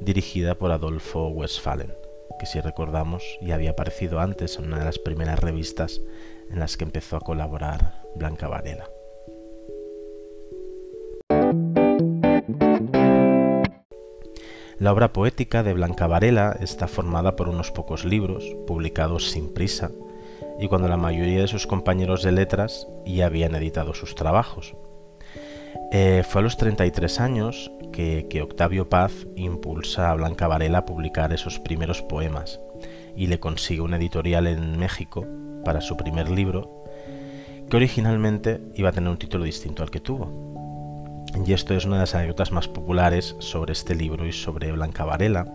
dirigida 0.00 0.54
por 0.56 0.72
Adolfo 0.72 1.28
Westphalen 1.28 1.94
que 2.38 2.46
si 2.46 2.60
recordamos 2.60 3.38
ya 3.40 3.54
había 3.54 3.70
aparecido 3.70 4.20
antes 4.20 4.58
en 4.58 4.66
una 4.66 4.78
de 4.78 4.84
las 4.84 4.98
primeras 4.98 5.38
revistas 5.38 6.00
en 6.50 6.58
las 6.58 6.76
que 6.76 6.84
empezó 6.84 7.16
a 7.16 7.20
colaborar 7.20 8.02
Blanca 8.14 8.48
Varela. 8.48 8.90
La 14.78 14.92
obra 14.92 15.12
poética 15.12 15.62
de 15.62 15.72
Blanca 15.72 16.06
Varela 16.06 16.56
está 16.60 16.88
formada 16.88 17.36
por 17.36 17.48
unos 17.48 17.70
pocos 17.70 18.04
libros, 18.04 18.44
publicados 18.66 19.30
sin 19.30 19.54
prisa, 19.54 19.90
y 20.58 20.68
cuando 20.68 20.88
la 20.88 20.96
mayoría 20.96 21.40
de 21.40 21.48
sus 21.48 21.66
compañeros 21.66 22.22
de 22.22 22.32
letras 22.32 22.88
ya 23.06 23.26
habían 23.26 23.54
editado 23.54 23.94
sus 23.94 24.14
trabajos. 24.14 24.74
Eh, 25.96 26.24
fue 26.28 26.40
a 26.40 26.42
los 26.42 26.56
33 26.56 27.20
años 27.20 27.70
que, 27.92 28.26
Octavio 28.42 28.88
Paz 28.88 29.28
impulsa 29.36 30.10
a 30.10 30.14
Blanca 30.14 30.48
Varela 30.48 30.78
a 30.78 30.84
publicar 30.86 31.32
esos 31.32 31.60
primeros 31.60 32.02
poemas 32.02 32.58
y 33.14 33.28
le 33.28 33.38
consigue 33.38 33.80
una 33.80 33.98
editorial 33.98 34.48
en 34.48 34.76
México 34.76 35.24
para 35.64 35.80
su 35.80 35.96
primer 35.96 36.28
libro, 36.28 36.82
que 37.70 37.76
originalmente 37.76 38.60
iba 38.74 38.88
a 38.88 38.92
tener 38.92 39.08
un 39.08 39.18
título 39.18 39.44
distinto 39.44 39.84
al 39.84 39.92
que 39.92 40.00
tuvo. 40.00 41.22
Y 41.46 41.52
esto 41.52 41.74
es 41.74 41.84
una 41.84 41.94
de 41.94 42.00
las 42.00 42.14
anécdotas 42.16 42.50
más 42.50 42.66
populares 42.66 43.36
sobre 43.38 43.72
este 43.72 43.94
libro 43.94 44.26
y 44.26 44.32
sobre 44.32 44.72
Blanca 44.72 45.04
Varela. 45.04 45.46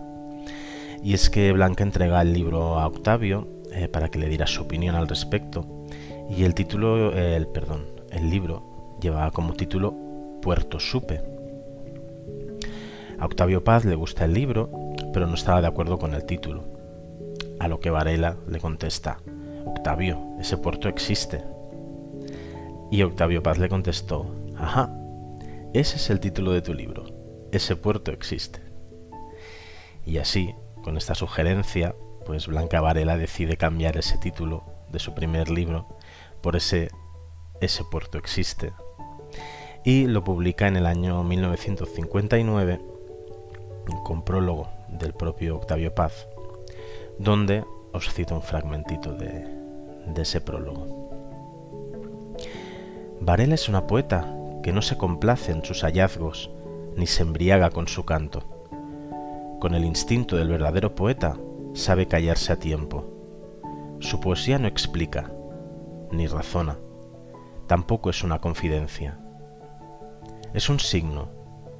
Y 1.02 1.12
es 1.12 1.28
que 1.28 1.52
Blanca 1.52 1.84
entrega 1.84 2.22
el 2.22 2.32
libro 2.32 2.78
a 2.78 2.86
Octavio 2.86 3.46
eh, 3.74 3.88
para 3.88 4.08
que 4.10 4.18
le 4.18 4.30
diera 4.30 4.46
su 4.46 4.62
opinión 4.62 4.94
al 4.94 5.06
respecto. 5.06 5.66
Y 6.30 6.44
el 6.44 6.54
título, 6.54 7.12
el 7.12 7.46
perdón, 7.46 7.84
el 8.10 8.30
libro 8.30 8.96
llevaba 9.02 9.32
como 9.32 9.52
título 9.52 10.09
Puerto 10.42 10.80
Supe. 10.80 11.22
A 13.18 13.26
Octavio 13.26 13.62
Paz 13.62 13.84
le 13.84 13.94
gusta 13.94 14.24
el 14.24 14.32
libro, 14.32 14.70
pero 15.12 15.26
no 15.26 15.34
estaba 15.34 15.60
de 15.60 15.66
acuerdo 15.66 15.98
con 15.98 16.14
el 16.14 16.24
título. 16.24 16.64
A 17.58 17.68
lo 17.68 17.78
que 17.80 17.90
Varela 17.90 18.36
le 18.48 18.58
contesta, 18.58 19.18
Octavio, 19.66 20.18
ese 20.40 20.56
puerto 20.56 20.88
existe. 20.88 21.44
Y 22.90 23.02
Octavio 23.02 23.42
Paz 23.42 23.58
le 23.58 23.68
contestó, 23.68 24.34
ajá, 24.56 24.90
ese 25.74 25.96
es 25.96 26.08
el 26.08 26.20
título 26.20 26.52
de 26.52 26.62
tu 26.62 26.72
libro, 26.72 27.04
ese 27.52 27.76
puerto 27.76 28.10
existe. 28.10 28.60
Y 30.06 30.16
así, 30.16 30.54
con 30.82 30.96
esta 30.96 31.14
sugerencia, 31.14 31.94
pues 32.24 32.46
Blanca 32.46 32.80
Varela 32.80 33.18
decide 33.18 33.58
cambiar 33.58 33.98
ese 33.98 34.16
título 34.16 34.64
de 34.90 34.98
su 34.98 35.14
primer 35.14 35.50
libro 35.50 35.86
por 36.40 36.56
ese 36.56 36.88
Ese 37.60 37.84
puerto 37.84 38.16
existe, 38.16 38.72
y 39.84 40.06
lo 40.06 40.22
publica 40.24 40.68
en 40.68 40.76
el 40.76 40.86
año 40.86 41.22
1959 41.24 42.80
con 44.04 44.22
prólogo 44.22 44.68
del 44.88 45.14
propio 45.14 45.56
Octavio 45.56 45.94
Paz, 45.94 46.28
donde 47.18 47.64
os 47.92 48.12
cito 48.12 48.34
un 48.34 48.42
fragmentito 48.42 49.14
de, 49.14 49.58
ese 50.16 50.40
prólogo. 50.40 51.10
Varela 53.20 53.54
es 53.54 53.68
una 53.68 53.86
poeta 53.86 54.26
que 54.62 54.72
no 54.72 54.82
se 54.82 54.98
complace 54.98 55.52
en 55.52 55.64
sus 55.64 55.82
hallazgos 55.82 56.50
ni 56.96 57.06
se 57.06 57.22
embriaga 57.22 57.70
con 57.70 57.88
su 57.88 58.04
canto. 58.04 58.42
Con 59.60 59.74
el 59.74 59.84
instinto 59.84 60.36
del 60.36 60.48
verdadero 60.48 60.94
poeta 60.94 61.38
sabe 61.72 62.06
callarse 62.06 62.52
a 62.52 62.58
tiempo. 62.58 63.04
Su 64.00 64.20
poesía 64.20 64.58
no 64.58 64.68
explica, 64.68 65.32
ni 66.10 66.26
razona, 66.26 66.78
tampoco 67.66 68.10
es 68.10 68.22
una 68.24 68.40
confidencia 68.40 69.18
es 70.52 70.68
un 70.68 70.80
signo, 70.80 71.28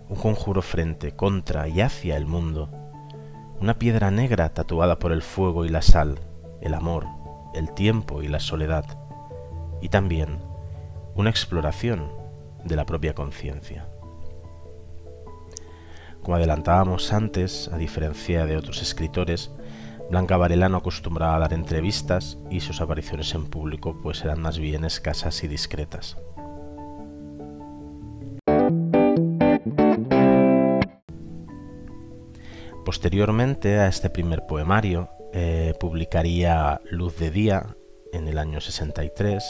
un 0.09 0.17
conjuro 0.17 0.62
frente, 0.62 1.17
contra 1.17 1.69
y 1.69 1.81
hacia 1.81 2.17
el 2.17 2.27
mundo, 2.27 2.71
una 3.61 3.79
piedra 3.79 4.11
negra 4.11 4.55
tatuada 4.55 4.99
por 4.99 5.12
el 5.12 5.23
fuego 5.23 5.65
y 5.65 5.69
la 5.69 5.83
sal, 5.83 6.21
el 6.61 6.75
amor, 6.75 7.07
el 7.55 7.73
tiempo 7.75 8.23
y 8.23 8.29
la 8.29 8.41
soledad, 8.41 8.85
y 9.83 9.89
también 9.89 10.39
una 11.15 11.31
exploración 11.31 12.11
de 12.65 12.77
la 12.77 12.87
propia 12.87 13.15
conciencia. 13.15 13.89
Como 16.23 16.37
adelantábamos 16.37 17.12
antes, 17.12 17.69
a 17.73 17.79
diferencia 17.79 18.47
de 18.47 18.57
otros 18.57 18.83
escritores, 18.83 19.50
Blanca 20.11 20.37
Varela 20.37 20.69
no 20.69 20.79
acostumbraba 20.79 21.37
a 21.37 21.39
dar 21.39 21.53
entrevistas 21.53 22.39
y 22.50 22.61
sus 22.61 22.81
apariciones 22.81 23.33
en 23.35 23.47
público 23.47 23.97
pues 24.03 24.25
eran 24.25 24.41
más 24.41 24.59
bien 24.59 24.85
escasas 24.85 25.43
y 25.45 25.49
discretas. 25.49 26.19
Posteriormente 32.90 33.78
a 33.78 33.87
este 33.87 34.11
primer 34.11 34.47
poemario, 34.47 35.11
eh, 35.32 35.75
publicaría 35.78 36.80
Luz 36.90 37.16
de 37.18 37.30
Día 37.30 37.76
en 38.12 38.26
el 38.26 38.37
año 38.37 38.61
63, 38.61 39.44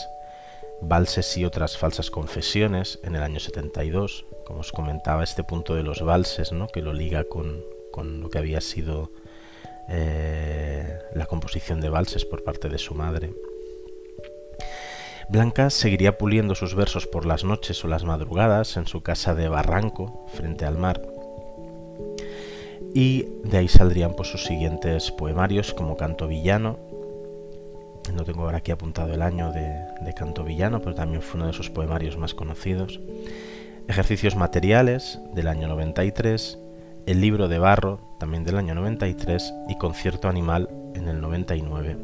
Valses 0.83 1.39
y 1.39 1.47
otras 1.47 1.79
falsas 1.79 2.11
confesiones 2.11 3.01
en 3.03 3.17
el 3.17 3.23
año 3.23 3.41
72, 3.41 4.27
como 4.45 4.61
os 4.61 4.73
comentaba, 4.73 5.25
este 5.25 5.43
punto 5.43 5.75
de 5.75 5.83
los 5.83 6.03
valses, 6.03 6.53
¿no? 6.53 6.67
que 6.67 6.83
lo 6.83 6.93
liga 6.93 7.25
con, 7.25 7.65
lo 8.21 8.29
que 8.29 8.37
había 8.37 8.61
sido 8.61 9.11
eh, 9.89 10.99
la 11.15 11.25
composición 11.25 11.81
de 11.81 11.89
valses 11.89 12.27
por 12.27 12.45
parte 12.45 12.69
de 12.69 12.77
su 12.77 12.95
madre. 12.95 13.33
Blanca 15.31 15.71
seguiría 15.71 16.19
puliendo 16.19 16.55
sus 16.55 16.75
versos 16.75 17.07
por 17.07 17.25
las 17.25 17.45
noches 17.45 17.83
o 17.87 17.89
las 17.89 18.05
madrugadas 18.05 18.77
en 18.77 18.87
su 18.87 19.03
casa 19.03 19.35
de 19.35 19.49
Barranco, 19.49 20.27
frente 20.35 20.67
al 20.67 20.77
mar, 20.77 21.01
y 22.95 23.27
de 23.45 23.59
ahí 23.59 23.69
saldrían 23.69 24.15
pues, 24.15 24.29
sus 24.29 24.45
siguientes 24.45 25.11
poemarios 25.13 25.75
como 25.75 25.97
Canto 25.97 26.27
Villano. 26.29 26.79
No 28.15 28.25
tengo 28.25 28.43
ahora 28.43 28.59
aquí 28.59 28.73
apuntado 28.73 29.15
el 29.15 29.23
año 29.23 29.53
de, 29.53 30.15
Canto 30.15 30.43
Villano, 30.45 30.81
pero 30.81 30.95
también 30.95 31.23
fue 31.23 31.39
uno 31.39 31.47
de 31.47 31.53
sus 31.53 31.71
poemarios 31.71 32.17
más 32.17 32.35
conocidos. 32.35 33.01
Ejercicios 33.89 34.37
materiales 34.37 35.21
del 35.35 35.49
año 35.49 35.69
93, 35.69 36.59
El 37.07 37.21
libro 37.21 37.49
de 37.49 37.59
barro 37.59 38.01
también 38.19 38.45
del 38.45 38.57
año 38.57 38.75
93 38.75 39.55
y 39.69 39.79
Concierto 39.79 40.29
animal 40.29 40.69
en 40.95 41.09
el 41.09 41.21
99 41.21 41.97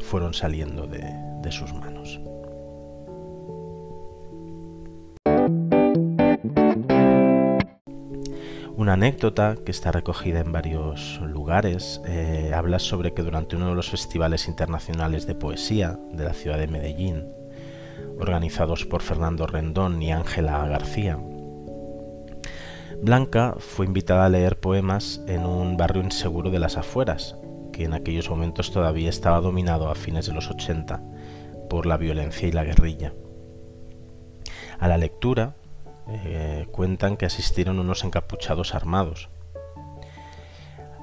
fueron 0.00 0.34
saliendo 0.34 0.86
de 0.86 1.52
sus 1.52 1.72
manos. 1.74 2.20
Una 8.84 8.92
anécdota 8.92 9.56
que 9.64 9.70
está 9.70 9.92
recogida 9.92 10.40
en 10.40 10.52
varios 10.52 11.18
lugares 11.22 12.02
eh, 12.06 12.52
habla 12.54 12.78
sobre 12.78 13.14
que 13.14 13.22
durante 13.22 13.56
uno 13.56 13.70
de 13.70 13.74
los 13.74 13.88
festivales 13.88 14.46
internacionales 14.46 15.26
de 15.26 15.34
poesía 15.34 15.98
de 16.12 16.22
la 16.22 16.34
ciudad 16.34 16.58
de 16.58 16.66
Medellín, 16.66 17.32
organizados 18.20 18.84
por 18.84 19.00
Fernando 19.00 19.46
Rendón 19.46 20.02
y 20.02 20.12
Ángela 20.12 20.68
García, 20.68 21.18
Blanca 23.00 23.54
fue 23.58 23.86
invitada 23.86 24.26
a 24.26 24.28
leer 24.28 24.60
poemas 24.60 25.22
en 25.28 25.46
un 25.46 25.78
barrio 25.78 26.02
inseguro 26.02 26.50
de 26.50 26.58
las 26.58 26.76
afueras, 26.76 27.38
que 27.72 27.84
en 27.84 27.94
aquellos 27.94 28.28
momentos 28.28 28.70
todavía 28.70 29.08
estaba 29.08 29.40
dominado 29.40 29.88
a 29.88 29.94
fines 29.94 30.26
de 30.26 30.34
los 30.34 30.50
80 30.50 31.00
por 31.70 31.86
la 31.86 31.96
violencia 31.96 32.48
y 32.48 32.52
la 32.52 32.64
guerrilla. 32.64 33.14
A 34.78 34.88
la 34.88 34.98
lectura, 34.98 35.54
eh, 36.08 36.66
cuentan 36.70 37.16
que 37.16 37.26
asistieron 37.26 37.78
unos 37.78 38.04
encapuchados 38.04 38.74
armados. 38.74 39.30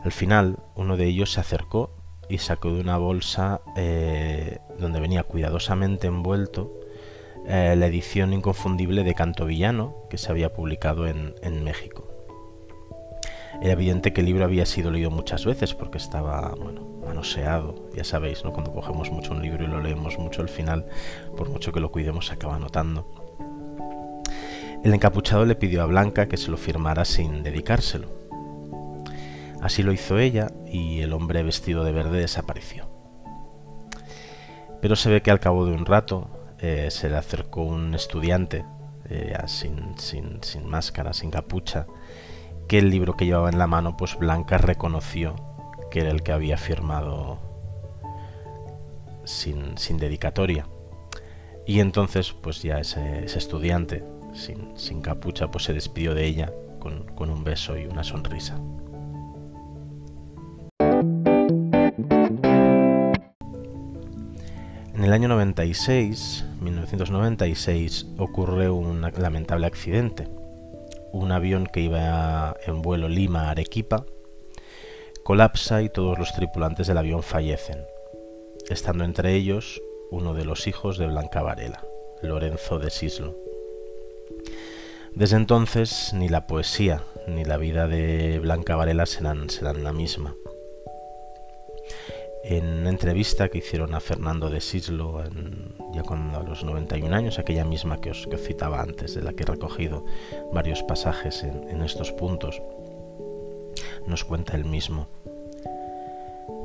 Al 0.04 0.12
final, 0.12 0.58
uno 0.76 0.98
de 0.98 1.06
ellos 1.06 1.32
se 1.34 1.40
acercó 1.40 1.92
y 2.30 2.38
sacó 2.38 2.72
de 2.72 2.82
una 2.82 2.98
bolsa 2.98 3.62
eh, 3.76 4.60
donde 4.80 5.00
venía 5.00 5.24
cuidadosamente 5.24 6.08
envuelto 6.08 6.72
eh, 7.48 7.76
la 7.78 7.88
edición 7.88 8.34
inconfundible 8.34 9.04
de 9.04 9.14
Canto 9.14 9.46
Villano 9.46 9.96
que 10.10 10.18
se 10.18 10.32
había 10.32 10.54
publicado 10.54 11.08
en, 11.08 11.36
en, 11.42 11.64
México. 11.64 12.08
Era 13.62 13.74
evidente 13.74 14.14
que 14.14 14.22
el 14.22 14.28
libro 14.28 14.46
había 14.46 14.66
sido 14.66 14.92
leído 14.92 15.12
muchas 15.12 15.46
veces 15.46 15.74
porque 15.74 15.98
estaba, 15.98 16.56
bueno, 16.56 16.82
manoseado. 17.06 17.90
Ya 17.94 18.04
sabéis, 18.04 18.44
¿no? 18.44 18.54
Cuando 18.54 18.72
cogemos 18.72 19.12
mucho 19.12 19.34
un 19.34 19.42
libro 19.42 19.64
y 19.64 19.68
lo 19.68 19.82
leemos 19.82 20.18
mucho, 20.18 20.42
al 20.42 20.50
final, 20.50 20.86
por 21.36 21.50
mucho 21.50 21.72
que 21.72 21.80
lo 21.80 21.92
cuidemos, 21.92 22.28
se 22.28 22.34
acaba 22.34 22.58
notando. 22.58 23.21
El 24.84 24.96
encapuchado 24.96 25.46
le 25.46 25.54
pidió 25.54 25.84
a 25.84 25.86
Blanca 25.86 26.28
que 26.28 26.38
se 26.38 26.50
lo 26.50 26.58
firmara 26.58 27.06
sin 27.06 27.44
dedicárselo. 27.44 28.10
Así 29.62 29.84
lo 29.84 29.92
hizo 29.92 30.18
ella 30.18 30.52
y 30.66 31.02
el 31.02 31.14
hombre 31.14 31.44
vestido 31.44 31.84
de 31.84 31.92
verde 31.92 32.20
desapareció. 32.20 32.90
Pero 34.82 34.96
se 34.96 35.12
ve 35.12 35.22
que 35.22 35.30
al 35.30 35.40
cabo 35.40 35.68
de 35.68 35.74
un 35.74 35.86
rato 35.86 36.56
eh, 36.60 36.88
se 36.90 37.10
le 37.10 37.18
acercó 37.18 37.62
un 37.62 37.94
estudiante, 37.94 38.66
eh, 39.08 39.38
sin, 39.46 40.40
máscara, 40.66 41.14
sin 41.14 41.30
capucha, 41.30 41.86
que 42.68 42.80
el 42.80 42.90
libro 42.90 43.16
que 43.16 43.28
llevaba 43.28 43.50
en 43.50 43.60
la 43.60 43.68
mano, 43.68 43.96
pues 43.98 44.18
Blanca 44.18 44.58
reconoció 44.58 45.36
que 45.92 46.00
era 46.00 46.10
el 46.10 46.24
que 46.24 46.32
había 46.32 46.58
firmado 46.58 47.38
sin, 49.26 49.76
dedicatoria. 50.00 50.66
Y 51.68 51.82
entonces, 51.82 52.34
pues 52.34 52.64
ya 52.64 52.80
ese 52.80 53.26
estudiante, 53.26 54.04
sin, 54.34 55.02
capucha, 55.02 55.50
pues 55.50 55.66
se 55.66 55.74
despidió 55.74 56.14
de 56.14 56.26
ella 56.26 56.54
con, 56.80 57.06
con 57.16 57.30
un 57.30 57.44
beso 57.44 57.78
y 57.78 57.86
una 57.86 58.04
sonrisa. 58.04 58.60
En 64.94 65.06
el 65.06 65.14
año 65.14 65.28
96, 65.30 66.46
1996, 66.60 68.08
ocurre 68.18 68.70
un 68.70 69.02
lamentable 69.02 69.66
accidente. 69.66 70.28
Un 71.12 71.32
avión 71.32 71.66
que 71.66 71.82
iba 71.82 72.56
en 72.66 72.82
vuelo 72.82 73.10
Lima-Arequipa 73.10 74.06
colapsa 75.24 75.82
y 75.82 75.90
todos 75.90 76.18
los 76.18 76.34
tripulantes 76.34 76.88
del 76.88 76.98
avión 76.98 77.24
fallecen, 77.24 77.86
estando 78.70 79.04
entre 79.04 79.34
ellos 79.34 79.82
uno 80.10 80.34
de 80.34 80.46
los 80.46 80.68
hijos 80.68 80.98
de 80.98 81.08
Blanca 81.08 81.42
Varela, 81.42 81.84
Lorenzo 82.22 82.80
de 82.80 82.90
Sislo. 82.90 83.41
Desde 85.16 85.36
entonces 85.36 86.14
ni 86.14 86.30
la 86.30 86.48
poesía 86.48 87.04
ni 87.28 87.44
la 87.44 87.58
vida 87.58 87.88
de 87.88 88.40
Blanca 88.40 88.76
Varela 88.76 89.06
serán, 89.06 89.50
serán 89.50 89.84
la 89.84 89.94
misma. 89.94 90.36
En 92.44 92.66
una 92.66 92.90
entrevista 92.90 93.50
que 93.50 93.60
hicieron 93.60 93.94
a 93.94 94.00
Fernando 94.00 94.50
de 94.50 94.62
Sislo 94.62 95.24
ya 95.94 96.04
cuando 96.04 96.40
a 96.40 96.44
los 96.44 96.64
91 96.64 97.16
años, 97.16 97.38
aquella 97.38 97.66
misma 97.66 98.02
que 98.02 98.12
os, 98.12 98.26
que 98.28 98.38
citaba 98.38 98.82
antes, 98.82 99.14
de 99.14 99.22
la 99.22 99.34
que 99.34 99.44
he 99.44 99.46
recogido 99.46 100.06
varios 100.52 100.82
pasajes 100.84 101.44
en, 101.44 101.70
en 101.70 101.84
estos 101.84 102.12
puntos, 102.12 102.62
nos 104.08 104.24
cuenta 104.24 104.56
el 104.56 104.66
mismo. 104.66 105.08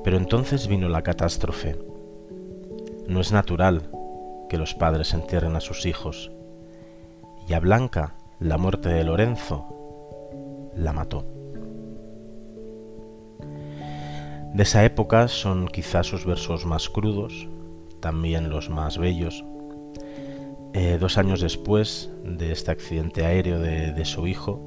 Pero 0.02 0.16
entonces 0.16 0.68
vino 0.68 0.88
la 0.88 1.02
catástrofe. 1.02 1.76
No 3.06 3.20
es 3.20 3.32
natural 3.32 3.90
que 4.48 4.56
los 4.56 4.74
padres 4.74 5.12
entierren 5.14 5.56
a 5.56 5.60
sus 5.60 5.84
hijos. 5.84 6.30
Y 7.48 7.52
a 7.52 7.60
Blanca, 7.60 8.14
la 8.38 8.58
muerte 8.58 8.90
de 8.90 9.02
Lorenzo, 9.02 9.66
la 10.74 10.92
mató. 10.92 11.24
De 14.52 14.62
esa 14.62 14.84
época 14.84 15.28
son 15.28 15.68
quizás 15.68 16.06
sus 16.06 16.26
versos 16.26 16.66
más 16.66 16.90
crudos, 16.90 17.48
también 18.00 18.50
los 18.50 18.68
más 18.68 18.98
bellos. 18.98 19.44
Eh, 20.74 20.98
dos 21.00 21.16
años 21.16 21.40
después 21.40 22.10
de 22.24 22.52
este 22.52 22.70
accidente 22.70 23.24
aéreo 23.24 23.58
de, 23.58 23.92
de 23.92 24.04
su 24.04 24.26
hijo, 24.26 24.60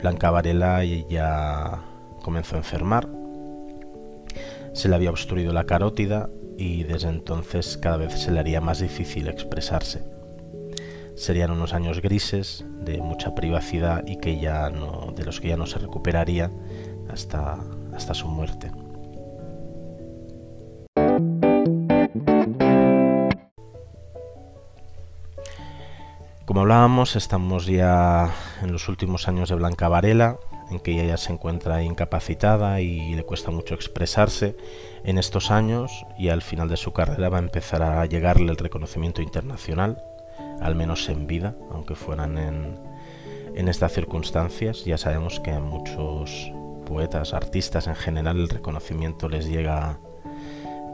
Blanca 0.00 0.32
Varela 0.32 0.84
ya 0.84 1.84
comenzó 2.22 2.56
a 2.56 2.58
enfermar, 2.58 3.08
se 4.72 4.88
le 4.88 4.96
había 4.96 5.10
obstruido 5.10 5.52
la 5.52 5.64
carótida 5.64 6.28
y 6.56 6.82
desde 6.82 7.08
entonces 7.08 7.78
cada 7.78 7.98
vez 7.98 8.14
se 8.20 8.32
le 8.32 8.40
haría 8.40 8.60
más 8.60 8.80
difícil 8.80 9.28
expresarse. 9.28 10.19
Serían 11.20 11.50
unos 11.50 11.74
años 11.74 12.00
grises 12.00 12.64
de 12.82 12.96
mucha 13.02 13.34
privacidad 13.34 14.02
y 14.06 14.16
que 14.16 14.40
ya 14.40 14.70
de 14.70 15.22
los 15.22 15.38
que 15.38 15.48
ya 15.48 15.56
no 15.58 15.66
se 15.66 15.78
recuperaría 15.78 16.50
hasta, 17.10 17.58
hasta 17.94 18.14
su 18.14 18.26
muerte. 18.26 18.70
Como 26.46 26.62
hablábamos, 26.62 27.14
estamos 27.16 27.66
ya 27.66 28.32
en 28.62 28.72
los 28.72 28.88
últimos 28.88 29.28
años 29.28 29.50
de 29.50 29.56
Blanca 29.56 29.90
Varela, 29.90 30.38
en 30.70 30.80
que 30.80 30.92
ella 31.02 31.18
se 31.18 31.34
encuentra 31.34 31.82
incapacitada 31.82 32.80
y 32.80 33.14
le 33.14 33.24
cuesta 33.24 33.50
mucho 33.50 33.74
expresarse 33.74 34.56
en 35.04 35.18
estos 35.18 35.50
años 35.50 36.06
y 36.18 36.30
al 36.30 36.40
final 36.40 36.70
de 36.70 36.78
su 36.78 36.94
carrera 36.94 37.28
va 37.28 37.36
a 37.36 37.42
empezar 37.42 37.82
a 37.82 38.06
llegarle 38.06 38.50
el 38.50 38.56
reconocimiento 38.56 39.20
internacional, 39.20 40.02
al 40.60 40.74
menos 40.74 41.08
en 41.08 41.26
vida, 41.26 41.56
aunque 41.70 41.94
fueran 41.94 42.38
en, 42.38 43.68
estas 43.68 43.92
circunstancias. 43.92 44.84
Ya 44.84 44.96
sabemos 44.96 45.40
que 45.40 45.50
a 45.50 45.60
muchos 45.60 46.52
poetas, 46.86 47.34
artistas 47.34 47.86
en 47.86 47.94
general, 47.94 48.38
el 48.38 48.48
reconocimiento 48.48 49.28
les 49.28 49.46
llega 49.46 49.98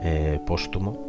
eh, 0.03 0.41
póstumo 0.47 1.07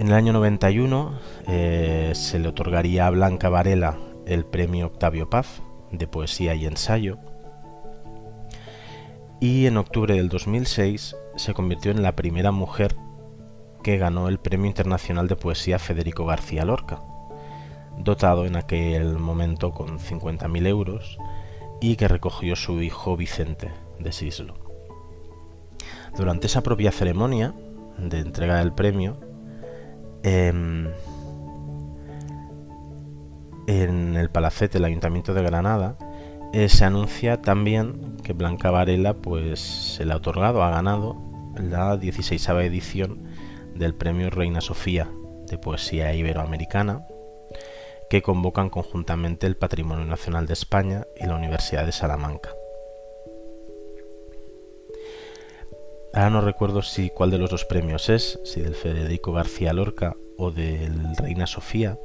en 0.00 0.06
el 0.06 0.14
año 0.14 0.32
91 0.32 1.20
eh, 1.46 2.12
se 2.14 2.38
le 2.38 2.48
otorgaría 2.48 3.06
a 3.06 3.10
Blanca 3.10 3.50
Varela 3.50 3.98
el 4.24 4.46
premio 4.46 4.86
Octavio 4.86 5.28
Paz 5.28 5.60
de 5.92 6.06
poesía 6.06 6.54
y 6.54 6.64
ensayo. 6.64 7.18
Y 9.40 9.66
en 9.66 9.76
octubre 9.76 10.14
del 10.14 10.30
2006 10.30 11.16
se 11.36 11.52
convirtió 11.52 11.90
en 11.90 12.02
la 12.02 12.16
primera 12.16 12.50
mujer 12.50 12.96
que 13.82 13.98
ganó 13.98 14.28
el 14.28 14.38
Premio 14.38 14.66
Internacional 14.66 15.28
de 15.28 15.36
Poesía 15.36 15.78
Federico 15.78 16.26
García 16.26 16.64
Lorca, 16.64 17.00
dotado 17.98 18.46
en 18.46 18.56
aquel 18.56 19.18
momento 19.18 19.72
con 19.72 19.98
50.000 19.98 20.66
euros 20.66 21.18
y 21.80 21.96
que 21.96 22.08
recogió 22.08 22.56
su 22.56 22.82
hijo 22.82 23.16
Vicente 23.16 23.70
de 23.98 24.12
Sislo. 24.12 24.54
Durante 26.16 26.46
esa 26.46 26.62
propia 26.62 26.92
ceremonia 26.92 27.54
de 27.98 28.18
entrega 28.18 28.58
del 28.58 28.72
premio, 28.72 29.30
Em, 30.22 30.88
en 33.66 34.16
el 34.16 34.28
Palacete 34.30 34.74
del 34.74 34.84
Ayuntamiento 34.84 35.32
de 35.32 35.42
Granada 35.42 35.96
eh, 36.52 36.68
se 36.68 36.84
anuncia 36.84 37.40
también 37.40 38.16
que 38.22 38.34
Blanca 38.34 38.70
Varela 38.70 39.14
pues 39.14 39.60
se 39.60 40.04
le 40.04 40.12
ha 40.12 40.16
otorgado, 40.16 40.62
ha 40.62 40.70
ganado 40.70 41.16
la 41.56 41.96
16 41.96 42.48
edición 42.48 43.22
del 43.80 43.94
Premio 43.94 44.30
Reina 44.30 44.60
Sofía 44.60 45.10
de 45.46 45.58
Poesía 45.58 46.14
Iberoamericana 46.14 47.06
que 48.10 48.22
convocan 48.22 48.68
conjuntamente 48.68 49.46
el 49.46 49.56
Patrimonio 49.56 50.04
Nacional 50.04 50.46
de 50.46 50.52
España 50.52 51.06
y 51.16 51.26
la 51.26 51.36
Universidad 51.36 51.86
de 51.86 51.92
Salamanca. 51.92 52.50
Ahora 56.12 56.30
no 56.30 56.40
recuerdo 56.40 56.82
si 56.82 57.08
cuál 57.08 57.30
de 57.30 57.38
los 57.38 57.50
dos 57.50 57.64
premios 57.64 58.08
es, 58.08 58.40
si 58.44 58.60
del 58.60 58.74
Federico 58.74 59.32
García 59.32 59.72
Lorca 59.72 60.16
o 60.36 60.50
del 60.50 61.16
Reina 61.16 61.46
Sofía, 61.46 61.98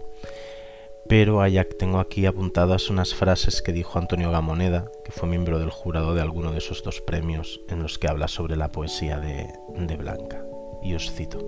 pero 1.09 1.41
tengo 1.77 1.99
aquí 1.99 2.25
apuntadas 2.25 2.89
unas 2.89 3.13
frases 3.13 3.61
que 3.61 3.73
dijo 3.73 3.99
Antonio 3.99 4.31
Gamoneda, 4.31 4.91
que 5.03 5.11
fue 5.11 5.27
miembro 5.27 5.59
del 5.59 5.71
jurado 5.71 6.13
de 6.13 6.21
alguno 6.21 6.51
de 6.51 6.59
esos 6.59 6.83
dos 6.83 7.01
premios, 7.01 7.61
en 7.67 7.81
los 7.81 7.97
que 7.97 8.07
habla 8.07 8.27
sobre 8.27 8.55
la 8.55 8.71
poesía 8.71 9.19
de, 9.19 9.47
de 9.75 9.97
Blanca. 9.97 10.44
Y 10.85 10.93
os 10.93 11.11
cito. 11.11 11.39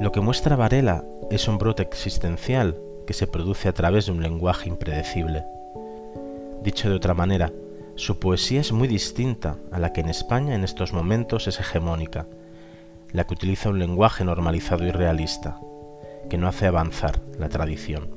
Lo 0.00 0.10
que 0.10 0.22
muestra 0.22 0.56
Varela 0.56 1.04
es 1.30 1.46
un 1.48 1.58
brote 1.58 1.82
existencial 1.82 2.80
que 3.06 3.12
se 3.12 3.26
produce 3.26 3.68
a 3.68 3.74
través 3.74 4.06
de 4.06 4.12
un 4.12 4.22
lenguaje 4.22 4.70
impredecible. 4.70 5.44
Dicho 6.62 6.88
de 6.88 6.96
otra 6.96 7.12
manera, 7.12 7.52
su 7.94 8.18
poesía 8.18 8.62
es 8.62 8.72
muy 8.72 8.88
distinta 8.88 9.58
a 9.70 9.78
la 9.78 9.92
que 9.92 10.00
en 10.00 10.08
España 10.08 10.54
en 10.54 10.64
estos 10.64 10.94
momentos 10.94 11.46
es 11.46 11.60
hegemónica, 11.60 12.26
la 13.12 13.24
que 13.24 13.34
utiliza 13.34 13.68
un 13.68 13.78
lenguaje 13.78 14.24
normalizado 14.24 14.86
y 14.86 14.90
realista, 14.90 15.60
que 16.30 16.38
no 16.38 16.48
hace 16.48 16.66
avanzar 16.66 17.20
la 17.38 17.50
tradición. 17.50 18.08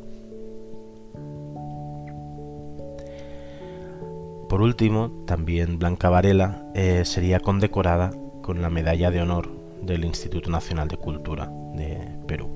Por 4.48 4.62
último, 4.62 5.12
también 5.28 5.78
Blanca 5.78 6.10
Varela 6.10 6.64
eh, 6.74 7.04
sería 7.04 7.42
condecorada 7.42 8.12
con 8.48 8.62
la 8.62 8.70
medalla 8.70 9.12
de 9.12 9.22
honor 9.22 9.50
del 9.82 10.06
Instituto 10.06 10.50
Nacional 10.50 10.88
de 10.88 10.96
Cultura 10.96 11.52
de 11.74 12.00
Perú. 12.30 12.48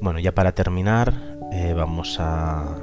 Bueno, 0.00 0.20
ya 0.20 0.32
para 0.32 0.52
terminar, 0.52 1.12
eh, 1.50 1.74
vamos 1.76 2.18
a... 2.20 2.78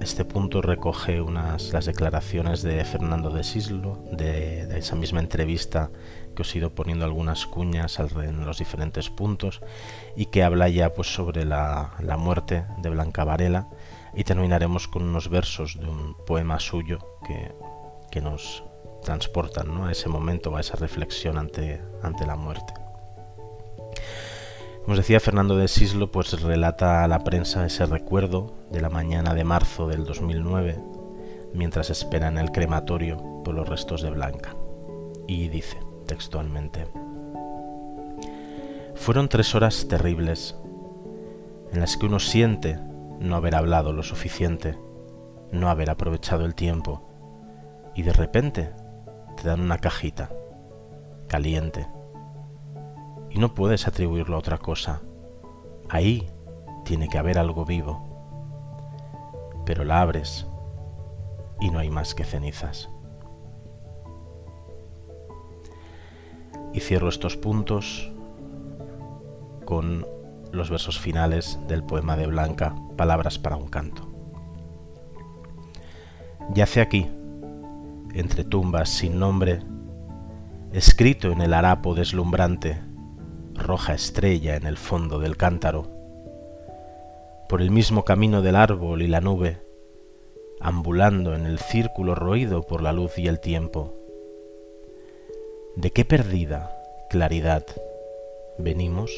Este 0.00 0.24
punto 0.24 0.62
recoge 0.62 1.20
unas, 1.20 1.72
las 1.72 1.86
declaraciones 1.86 2.62
de 2.62 2.84
Fernando 2.84 3.30
de 3.30 3.42
Sislo, 3.42 3.98
de 4.12 4.78
esa 4.78 4.94
misma 4.94 5.18
entrevista 5.18 5.90
que 6.34 6.42
os 6.42 6.54
he 6.54 6.58
ido 6.58 6.74
poniendo 6.74 7.04
algunas 7.04 7.46
cuñas 7.46 7.98
en 7.98 8.44
los 8.44 8.58
diferentes 8.58 9.10
puntos 9.10 9.60
y 10.16 10.26
que 10.26 10.42
habla 10.42 10.68
ya 10.68 10.94
pues 10.94 11.12
sobre 11.12 11.44
la, 11.44 11.94
la 12.00 12.16
muerte 12.16 12.64
de 12.78 12.90
Blanca 12.90 13.24
Varela 13.24 13.68
y 14.14 14.24
terminaremos 14.24 14.88
con 14.88 15.02
unos 15.02 15.28
versos 15.28 15.78
de 15.78 15.86
un 15.86 16.16
poema 16.26 16.60
suyo 16.60 16.98
que, 17.26 17.52
que 18.10 18.20
nos 18.20 18.64
transportan 19.02 19.74
¿no? 19.74 19.86
a 19.86 19.92
ese 19.92 20.08
momento, 20.08 20.56
a 20.56 20.60
esa 20.60 20.76
reflexión 20.76 21.38
ante, 21.38 21.82
ante 22.02 22.26
la 22.26 22.36
muerte. 22.36 22.72
Como 24.82 24.92
os 24.92 24.98
decía, 24.98 25.18
Fernando 25.18 25.56
de 25.56 25.68
Sislo 25.68 26.10
pues 26.10 26.40
relata 26.42 27.04
a 27.04 27.08
la 27.08 27.20
prensa 27.20 27.64
ese 27.64 27.86
recuerdo 27.86 28.54
de 28.70 28.80
la 28.80 28.90
mañana 28.90 29.32
de 29.32 29.44
marzo 29.44 29.86
del 29.88 30.04
2009 30.04 30.78
mientras 31.54 31.88
espera 31.88 32.28
en 32.28 32.36
el 32.36 32.50
crematorio 32.50 33.42
por 33.44 33.54
los 33.54 33.68
restos 33.68 34.02
de 34.02 34.10
Blanca. 34.10 34.54
Y 35.26 35.48
dice 35.48 35.78
textualmente, 36.14 36.86
Fueron 38.94 39.28
tres 39.28 39.56
horas 39.56 39.88
terribles 39.88 40.56
en 41.72 41.80
las 41.80 41.96
que 41.96 42.06
uno 42.06 42.20
siente 42.20 42.78
no 43.18 43.34
haber 43.34 43.56
hablado 43.56 43.92
lo 43.92 44.04
suficiente, 44.04 44.78
no 45.50 45.68
haber 45.68 45.90
aprovechado 45.90 46.44
el 46.44 46.54
tiempo, 46.54 47.02
y 47.96 48.02
de 48.02 48.12
repente 48.12 48.70
te 49.36 49.48
dan 49.48 49.60
una 49.60 49.78
cajita, 49.78 50.30
caliente, 51.26 51.88
y 53.28 53.40
no 53.40 53.52
puedes 53.54 53.88
atribuirlo 53.88 54.36
a 54.36 54.38
otra 54.38 54.58
cosa. 54.58 55.02
Ahí 55.88 56.30
tiene 56.84 57.08
que 57.08 57.18
haber 57.18 57.38
algo 57.38 57.64
vivo. 57.64 58.00
Pero 59.66 59.82
la 59.82 60.00
abres 60.00 60.46
y 61.60 61.70
no 61.70 61.80
hay 61.80 61.90
más 61.90 62.14
que 62.14 62.24
cenizas. 62.24 62.93
Y 66.74 66.80
cierro 66.80 67.08
estos 67.08 67.36
puntos 67.36 68.12
con 69.64 70.06
los 70.52 70.70
versos 70.70 70.98
finales 70.98 71.58
del 71.68 71.82
poema 71.82 72.16
de 72.16 72.26
Blanca, 72.26 72.74
Palabras 72.96 73.38
para 73.38 73.56
un 73.56 73.68
canto. 73.68 74.08
Yace 76.52 76.80
aquí, 76.80 77.08
entre 78.12 78.44
tumbas 78.44 78.90
sin 78.90 79.18
nombre, 79.18 79.62
escrito 80.72 81.32
en 81.32 81.40
el 81.40 81.54
harapo 81.54 81.94
deslumbrante, 81.94 82.80
roja 83.54 83.94
estrella 83.94 84.56
en 84.56 84.66
el 84.66 84.76
fondo 84.76 85.18
del 85.18 85.36
cántaro. 85.36 85.90
Por 87.48 87.62
el 87.62 87.70
mismo 87.70 88.04
camino 88.04 88.42
del 88.42 88.56
árbol 88.56 89.02
y 89.02 89.06
la 89.06 89.20
nube, 89.20 89.60
ambulando 90.60 91.34
en 91.34 91.46
el 91.46 91.58
círculo 91.58 92.14
roído 92.14 92.62
por 92.62 92.82
la 92.82 92.92
luz 92.92 93.18
y 93.18 93.26
el 93.26 93.40
tiempo. 93.40 94.03
¿De 95.76 95.90
qué 95.90 96.04
perdida 96.04 96.70
claridad 97.10 97.64
venimos? 98.58 99.10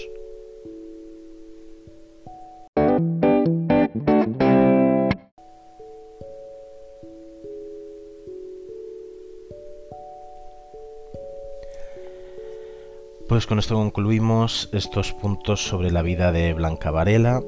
Pues 13.29 13.47
con 13.47 13.59
esto 13.59 13.75
concluimos 13.75 14.71
estos 14.73 15.13
puntos 15.13 15.67
sobre 15.67 15.91
la 15.91 16.03
vida 16.03 16.33
de 16.33 16.55
Blanca 16.55 16.91
Varela 16.91 17.43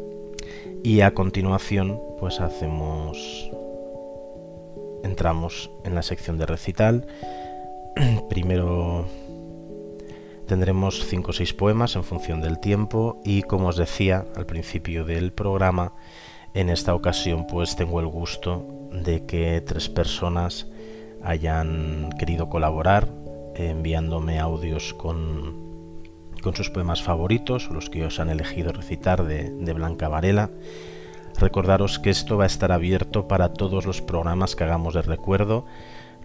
y 0.83 1.01
a 1.01 1.14
continuación 1.14 2.01
pues 2.18 2.40
hacemos 2.40 3.51
entramos 5.03 5.71
en 5.85 5.94
la 5.94 6.03
sección 6.03 6.38
de 6.38 6.47
recital. 6.47 7.07
Primero 8.31 9.07
tendremos 10.47 11.05
cinco 11.07 11.31
o 11.31 11.33
seis 11.33 11.53
poemas 11.53 11.97
en 11.97 12.05
función 12.05 12.41
del 12.41 12.59
tiempo 12.59 13.21
y 13.25 13.43
como 13.43 13.69
os 13.69 13.77
decía 13.77 14.25
al 14.37 14.47
principio 14.47 15.05
del 15.05 15.33
programa, 15.33 15.93
en 16.55 16.71
esta 16.71 16.95
ocasión 16.95 17.47
pues 17.47 17.77
tengo 17.77 18.01
el 18.01 18.07
gusto 18.07 18.89
de 18.93 19.27
que 19.27 19.61
tres 19.61 19.89
personas 19.89 20.67
hayan 21.23 22.11
querido 22.19 22.49
colaborar 22.49 23.09
enviándome 23.55 24.39
audios 24.39 24.95
con 24.95 25.69
con 26.41 26.55
sus 26.55 26.71
poemas 26.71 27.03
favoritos, 27.03 27.69
los 27.71 27.91
que 27.91 28.05
os 28.05 28.21
han 28.21 28.31
elegido 28.31 28.73
recitar 28.73 29.25
de, 29.25 29.51
Blanca 29.73 30.09
Varela. 30.09 30.51
Recordaros 31.39 31.99
que 31.99 32.11
esto 32.11 32.37
va 32.37 32.45
a 32.45 32.47
estar 32.47 32.73
abierto 32.73 33.29
para 33.29 33.53
todos 33.53 33.87
los 33.87 34.03
programas 34.03 34.57
que 34.57 34.65
hagamos 34.65 34.95
de 34.95 35.03
recuerdo. 35.03 35.67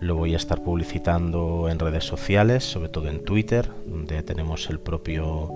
Lo 0.04 0.16
voy 0.16 0.34
a 0.34 0.38
estar 0.38 0.62
publicitando 0.62 1.70
en 1.70 1.80
redes 1.80 2.04
sociales, 2.04 2.66
sobre 2.66 2.90
todo 2.90 3.08
en 3.08 3.24
Twitter, 3.24 3.70
donde 3.86 4.22
tenemos 4.22 4.70
el 4.70 4.78
propio, 4.78 5.50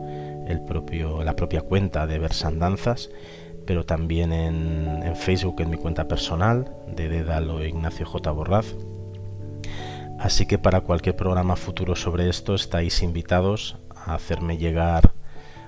el 0.47 0.63
propio, 0.63 1.21
la 1.21 1.35
propia 1.35 1.61
cuenta 1.61 2.07
de 2.07 2.17
Versandanzas, 2.17 3.09
pero 3.65 3.85
también 3.85 4.31
en, 4.31 5.03
en 5.03 5.17
Facebook, 5.17 5.59
en 5.59 5.69
mi 5.69 5.75
cuenta 5.75 6.07
personal, 6.07 6.73
de 6.87 7.09
Dedalo 7.09 7.65
Ignacio 7.65 8.05
J. 8.05 8.31
Borraz. 8.31 8.67
Así 10.17 10.45
que 10.45 10.57
para 10.57 10.79
cualquier 10.79 11.17
programa 11.17 11.57
futuro 11.57 11.97
sobre 11.97 12.29
esto 12.29 12.55
estáis 12.55 13.03
invitados 13.03 13.75
hacerme 14.05 14.57
llegar 14.57 15.11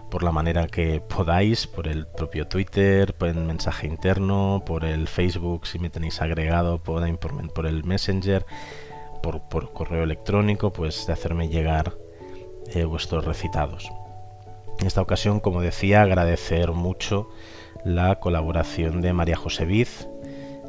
por 0.10 0.24
la 0.24 0.32
manera 0.32 0.68
que 0.68 1.02
podáis, 1.02 1.68
por 1.68 1.88
el 1.88 2.08
propio 2.08 2.48
Twitter, 2.48 3.14
por 3.14 3.30
el 3.30 3.36
mensaje 3.36 3.88
interno, 3.88 4.64
por 4.66 4.86
el 4.86 5.08
Facebook 5.08 5.68
si 5.68 5.80
me 5.80 5.90
tenéis 5.90 6.22
agregado, 6.22 6.80
por, 6.80 7.20
por 7.54 7.66
el 7.66 7.84
Messenger, 7.84 8.46
por, 9.22 9.74
correo 9.74 10.04
electrónico, 10.04 10.72
pues 10.72 11.06
de 11.06 11.14
hacerme 11.14 11.50
llegar 11.50 11.94
eh, 12.74 12.86
vuestros 12.86 13.26
recitados. 13.26 13.90
En 14.80 14.88
esta 14.88 15.02
ocasión, 15.02 15.40
como 15.40 15.62
decía, 15.62 16.02
agradecer 16.02 16.72
mucho 16.72 17.30
la 17.84 18.20
colaboración 18.20 19.02
de 19.02 19.14
María 19.14 19.36
José 19.36 19.66
Viz, 19.66 20.08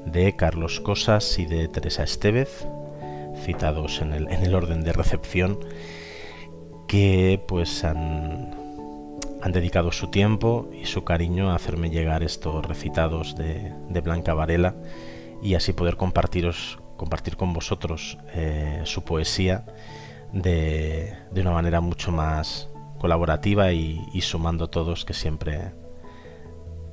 de 0.04 0.34
Carlos 0.36 0.80
Cosas 0.80 1.38
y 1.38 1.46
de 1.46 1.68
Teresa 1.68 2.02
Estevez, 2.02 2.66
citados 3.44 4.00
en 4.00 4.12
el, 4.12 4.28
en 4.28 4.44
el 4.44 4.54
orden 4.54 4.82
de 4.82 4.92
recepción 4.92 5.58
que 6.88 7.40
pues 7.46 7.84
han, 7.84 8.59
dedicado 9.48 9.90
su 9.90 10.08
tiempo 10.08 10.68
y 10.72 10.86
su 10.86 11.04
cariño 11.04 11.50
a 11.50 11.54
hacerme 11.54 11.90
llegar 11.90 12.22
estos 12.22 12.64
recitados 12.64 13.36
de, 13.36 13.72
Blanca 14.02 14.34
Varela 14.34 14.74
y 15.42 15.54
así 15.54 15.72
poder 15.72 15.96
compartiros, 15.96 16.78
compartir 16.96 17.36
con 17.36 17.52
vosotros 17.52 18.18
eh, 18.34 18.82
su 18.84 19.02
poesía 19.02 19.64
de, 20.32 21.16
una 21.32 21.50
manera 21.50 21.80
mucho 21.80 22.12
más 22.12 22.68
colaborativa 22.98 23.72
y, 23.72 24.20
sumando 24.20 24.68
todos 24.68 25.04
que 25.04 25.14
siempre, 25.14 25.72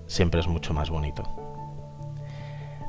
siempre 0.07 0.39
es 0.39 0.47
mucho 0.47 0.73
más 0.73 0.89
bonito. 0.89 1.23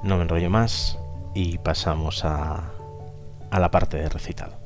No 0.04 0.16
me 0.16 0.22
enrollo 0.22 0.48
más 0.48 0.98
y 1.34 1.58
pasamos 1.58 2.24
a, 2.24 2.72
a 3.50 3.60
la 3.60 3.70
parte 3.70 3.96
de 3.96 4.08
recitado. 4.08 4.57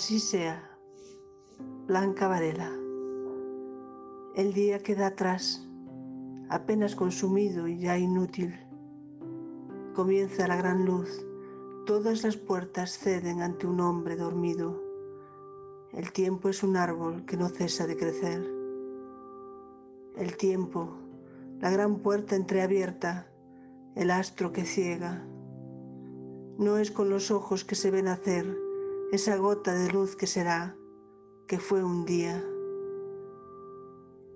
Así 0.00 0.18
sea, 0.18 0.66
Blanca 1.86 2.26
Varela. 2.26 2.72
El 4.34 4.54
día 4.54 4.78
queda 4.78 5.08
atrás, 5.08 5.68
apenas 6.48 6.96
consumido 6.96 7.68
y 7.68 7.78
ya 7.78 7.98
inútil. 7.98 8.58
Comienza 9.94 10.48
la 10.48 10.56
gran 10.56 10.86
luz, 10.86 11.10
todas 11.84 12.24
las 12.24 12.38
puertas 12.38 12.96
ceden 12.98 13.42
ante 13.42 13.66
un 13.66 13.78
hombre 13.82 14.16
dormido. 14.16 14.82
El 15.92 16.12
tiempo 16.12 16.48
es 16.48 16.62
un 16.62 16.78
árbol 16.78 17.26
que 17.26 17.36
no 17.36 17.50
cesa 17.50 17.86
de 17.86 17.98
crecer. 17.98 18.50
El 20.16 20.34
tiempo, 20.38 20.94
la 21.60 21.68
gran 21.68 21.98
puerta 21.98 22.36
entreabierta, 22.36 23.30
el 23.96 24.10
astro 24.10 24.50
que 24.50 24.64
ciega. 24.64 25.22
No 26.56 26.78
es 26.78 26.90
con 26.90 27.10
los 27.10 27.30
ojos 27.30 27.66
que 27.66 27.74
se 27.74 27.90
ven 27.90 28.08
hacer 28.08 28.69
esa 29.12 29.36
gota 29.36 29.74
de 29.74 29.90
luz 29.90 30.14
que 30.14 30.28
será, 30.28 30.76
que 31.48 31.58
fue 31.58 31.82
un 31.82 32.04
día. 32.04 32.44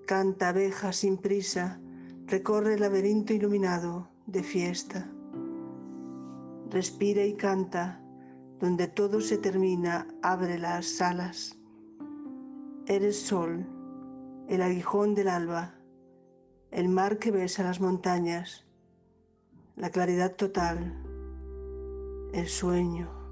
Canta 0.05 0.49
abeja 0.49 0.91
sin 0.91 1.17
prisa, 1.17 1.79
recorre 2.25 2.73
el 2.73 2.81
laberinto 2.81 3.33
iluminado 3.33 4.09
de 4.25 4.43
fiesta. 4.43 5.11
respira 6.69 7.23
y 7.23 7.35
canta, 7.35 8.01
donde 8.59 8.87
todo 8.87 9.21
se 9.21 9.37
termina, 9.37 10.07
abre 10.21 10.57
las 10.59 10.99
alas. 10.99 11.57
Eres 12.85 13.17
sol, 13.21 13.65
el 14.49 14.61
aguijón 14.61 15.15
del 15.15 15.29
alba, 15.29 15.75
el 16.71 16.89
mar 16.89 17.17
que 17.17 17.31
besa 17.31 17.63
las 17.63 17.79
montañas, 17.79 18.65
la 19.77 19.89
claridad 19.89 20.35
total, 20.35 21.01
el 22.33 22.47
sueño. 22.47 23.24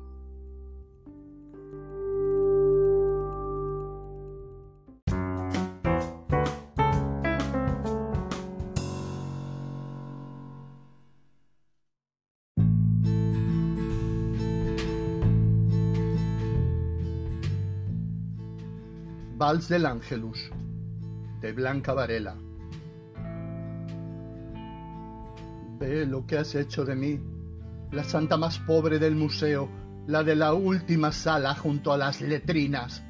Vals 19.43 19.67
del 19.67 19.85
Ángelus, 19.85 20.49
de 21.41 21.51
Blanca 21.51 21.93
Varela. 21.93 22.33
Ve 25.77 26.05
lo 26.05 26.25
que 26.25 26.37
has 26.37 26.55
hecho 26.55 26.85
de 26.85 26.95
mí, 26.95 27.19
la 27.91 28.05
santa 28.05 28.37
más 28.37 28.59
pobre 28.59 28.99
del 28.99 29.17
museo, 29.17 29.67
la 30.07 30.23
de 30.23 30.37
la 30.37 30.53
última 30.53 31.11
sala 31.11 31.55
junto 31.55 31.91
a 31.91 31.97
las 31.97 32.21
letrinas, 32.21 33.03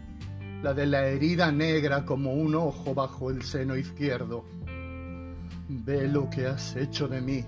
la 0.63 0.73
de 0.73 0.87
la 0.87 1.05
herida 1.05 1.51
negra 1.51 2.03
como 2.03 2.33
un 2.33 2.55
ojo 2.55 2.95
bajo 2.95 3.29
el 3.29 3.43
seno 3.43 3.75
izquierdo. 3.75 4.43
Ve 5.69 6.07
lo 6.07 6.31
que 6.31 6.47
has 6.47 6.75
hecho 6.75 7.07
de 7.07 7.21
mí, 7.21 7.45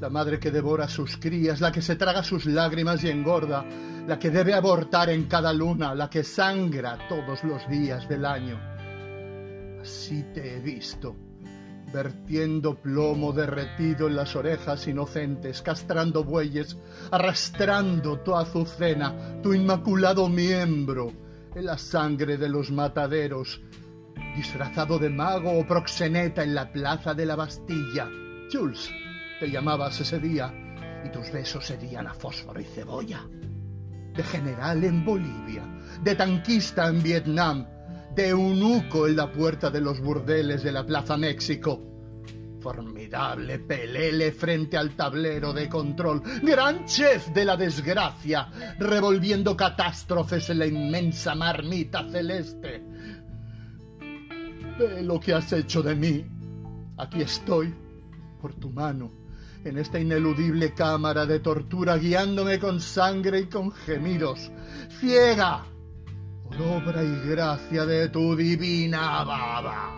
la 0.00 0.08
madre 0.08 0.38
que 0.38 0.50
devora 0.50 0.88
sus 0.88 1.16
crías, 1.16 1.60
la 1.60 1.72
que 1.72 1.82
se 1.82 1.96
traga 1.96 2.22
sus 2.22 2.46
lágrimas 2.46 3.02
y 3.02 3.08
engorda, 3.08 3.64
la 4.06 4.18
que 4.18 4.30
debe 4.30 4.54
abortar 4.54 5.10
en 5.10 5.24
cada 5.24 5.52
luna, 5.52 5.94
la 5.94 6.08
que 6.08 6.22
sangra 6.22 7.08
todos 7.08 7.42
los 7.44 7.68
días 7.68 8.08
del 8.08 8.24
año. 8.24 8.60
Así 9.80 10.24
te 10.32 10.56
he 10.56 10.60
visto, 10.60 11.16
vertiendo 11.92 12.76
plomo 12.76 13.32
derretido 13.32 14.06
en 14.06 14.16
las 14.16 14.36
orejas 14.36 14.86
inocentes, 14.86 15.62
castrando 15.62 16.22
bueyes, 16.22 16.76
arrastrando 17.10 18.20
tu 18.20 18.36
azucena, 18.36 19.40
tu 19.42 19.52
inmaculado 19.52 20.28
miembro, 20.28 21.12
en 21.54 21.66
la 21.66 21.76
sangre 21.76 22.36
de 22.36 22.48
los 22.48 22.70
mataderos, 22.70 23.60
disfrazado 24.36 24.98
de 24.98 25.10
mago 25.10 25.58
o 25.58 25.66
proxeneta 25.66 26.44
en 26.44 26.54
la 26.54 26.72
plaza 26.72 27.14
de 27.14 27.26
la 27.26 27.34
Bastilla. 27.34 28.08
Jules, 28.52 28.90
te 29.38 29.50
llamabas 29.50 30.00
ese 30.00 30.18
día 30.18 30.52
y 31.04 31.10
tus 31.10 31.30
besos 31.30 31.64
serían 31.64 32.06
a 32.06 32.14
fósforo 32.14 32.60
y 32.60 32.64
cebolla. 32.64 33.20
De 34.14 34.22
general 34.24 34.82
en 34.82 35.04
Bolivia, 35.04 35.62
de 36.02 36.14
tanquista 36.16 36.88
en 36.88 37.02
Vietnam, 37.02 37.66
de 38.14 38.30
eunuco 38.30 39.06
en 39.06 39.16
la 39.16 39.30
puerta 39.30 39.70
de 39.70 39.80
los 39.80 40.00
burdeles 40.00 40.64
de 40.64 40.72
la 40.72 40.84
Plaza 40.84 41.16
México. 41.16 41.84
Formidable 42.60 43.60
pelele 43.60 44.32
frente 44.32 44.76
al 44.76 44.96
tablero 44.96 45.52
de 45.52 45.68
control, 45.68 46.20
gran 46.42 46.84
chef 46.86 47.28
de 47.28 47.44
la 47.44 47.56
desgracia, 47.56 48.50
revolviendo 48.80 49.56
catástrofes 49.56 50.50
en 50.50 50.58
la 50.58 50.66
inmensa 50.66 51.36
marmita 51.36 52.10
celeste. 52.10 52.82
Ve 54.76 55.02
lo 55.02 55.20
que 55.20 55.34
has 55.34 55.52
hecho 55.52 55.80
de 55.82 55.94
mí. 55.94 56.26
Aquí 56.96 57.22
estoy, 57.22 57.72
por 58.40 58.54
tu 58.54 58.70
mano, 58.70 59.12
en 59.64 59.78
esta 59.78 59.98
ineludible 59.98 60.72
cámara 60.74 61.26
de 61.26 61.40
tortura, 61.40 61.96
guiándome 61.96 62.58
con 62.58 62.80
sangre 62.80 63.40
y 63.40 63.46
con 63.46 63.72
gemidos, 63.72 64.50
ciega 65.00 65.64
por 66.44 66.62
obra 66.62 67.02
y 67.02 67.28
gracia 67.28 67.84
de 67.84 68.08
tu 68.08 68.34
divina 68.34 69.24
baba. 69.24 69.94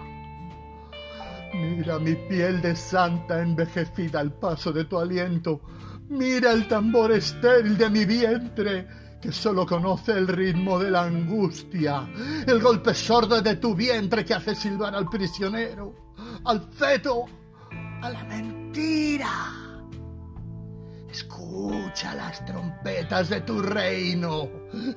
Mira 1.55 1.99
mi 1.99 2.15
piel 2.15 2.61
de 2.63 2.77
santa 2.77 3.43
envejecida 3.43 4.21
al 4.21 4.33
paso 4.33 4.73
de 4.73 4.85
tu 4.85 4.99
aliento. 4.99 5.61
Mira 6.09 6.53
el 6.53 6.67
tambor 6.69 7.13
estéril 7.13 7.77
de 7.77 7.91
mi 7.91 8.05
vientre, 8.05 8.87
que 9.21 9.33
solo 9.33 9.67
conoce 9.67 10.13
el 10.13 10.29
ritmo 10.29 10.79
de 10.79 10.91
la 10.91 11.05
angustia, 11.05 12.09
el 12.47 12.61
golpe 12.61 12.95
sordo 12.95 13.41
de 13.43 13.57
tu 13.57 13.75
vientre 13.75 14.25
que 14.25 14.35
hace 14.35 14.55
silbar 14.55 14.95
al 14.95 15.09
prisionero, 15.09 16.15
al 16.45 16.63
feto, 16.73 17.27
a 18.03 18.11
la 18.11 18.25
mentira. 18.25 19.31
Escucha 21.11 22.15
las 22.15 22.45
trompetas 22.45 23.29
de 23.29 23.41
tu 23.41 23.61
reino. 23.61 24.49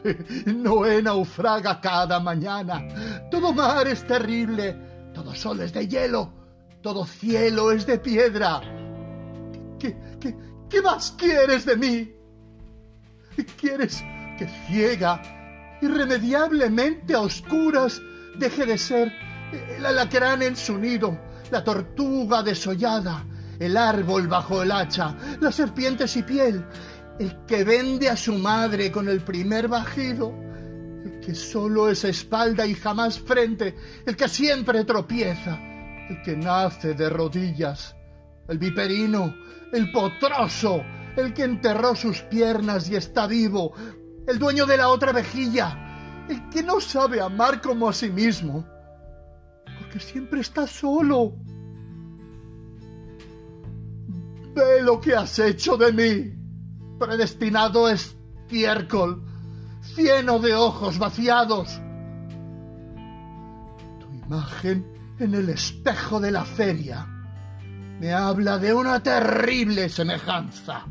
Noé 0.45 1.01
naufraga 1.01 1.81
cada 1.81 2.19
mañana. 2.19 2.85
Todo 3.31 3.53
mar 3.53 3.87
es 3.87 4.05
terrible. 4.05 4.77
Todo 5.13 5.33
sol 5.35 5.61
es 5.61 5.73
de 5.73 5.87
hielo. 5.87 6.31
Todo 6.81 7.05
cielo 7.05 7.71
es 7.71 7.85
de 7.85 7.97
piedra. 7.97 8.61
¿Qué, 9.79 9.95
qué, 10.69 10.81
más 10.81 11.11
quieres 11.17 11.65
de 11.65 11.75
mí? 11.75 12.11
¿Quieres 13.59 14.03
que 14.37 14.47
ciega, 14.67 15.21
irremediablemente 15.81 17.13
a 17.13 17.21
oscuras, 17.21 18.01
deje 18.37 18.65
de 18.65 18.77
ser 18.77 19.11
el 19.77 19.85
alacrán 19.85 20.41
en 20.41 20.55
su 20.55 20.77
nido, 20.77 21.17
la 21.53 21.63
tortuga 21.63 22.41
desollada, 22.41 23.23
el 23.59 23.77
árbol 23.77 24.27
bajo 24.27 24.63
el 24.63 24.71
hacha, 24.71 25.15
las 25.39 25.53
serpientes 25.53 26.17
y 26.17 26.23
piel, 26.23 26.65
el 27.19 27.45
que 27.45 27.63
vende 27.63 28.09
a 28.09 28.17
su 28.17 28.33
madre 28.33 28.91
con 28.91 29.07
el 29.07 29.21
primer 29.21 29.67
bajido, 29.67 30.33
el 31.05 31.19
que 31.19 31.35
solo 31.35 31.91
es 31.91 32.03
espalda 32.05 32.65
y 32.65 32.73
jamás 32.73 33.19
frente, 33.19 33.75
el 34.03 34.15
que 34.15 34.27
siempre 34.27 34.83
tropieza, 34.83 35.59
el 36.09 36.23
que 36.23 36.35
nace 36.35 36.95
de 36.95 37.07
rodillas, 37.07 37.95
el 38.47 38.57
viperino, 38.57 39.35
el 39.71 39.91
potroso, 39.91 40.83
el 41.15 41.35
que 41.35 41.43
enterró 41.43 41.95
sus 41.95 42.21
piernas 42.21 42.89
y 42.89 42.95
está 42.95 43.27
vivo, 43.27 43.73
el 44.27 44.39
dueño 44.39 44.65
de 44.65 44.77
la 44.77 44.89
otra 44.89 45.11
vejilla, 45.11 46.25
el 46.27 46.49
que 46.49 46.63
no 46.63 46.81
sabe 46.81 47.21
amar 47.21 47.61
como 47.61 47.89
a 47.89 47.93
sí 47.93 48.09
mismo, 48.09 48.72
porque 49.93 49.99
siempre 49.99 50.41
está 50.41 50.65
solo. 50.65 51.35
Ve 54.55 54.81
lo 54.81 54.99
que 54.99 55.15
has 55.15 55.37
hecho 55.37 55.77
de 55.77 55.93
mí, 55.93 56.97
predestinado 56.97 57.87
estiércol, 57.89 59.23
lleno 59.95 60.39
de 60.39 60.55
ojos 60.55 60.97
vaciados. 60.97 61.79
Tu 63.99 64.13
imagen 64.25 64.85
en 65.19 65.35
el 65.35 65.49
espejo 65.49 66.19
de 66.19 66.31
la 66.31 66.43
feria 66.43 67.07
me 67.99 68.13
habla 68.13 68.57
de 68.57 68.73
una 68.73 69.01
terrible 69.01 69.89
semejanza. 69.89 70.87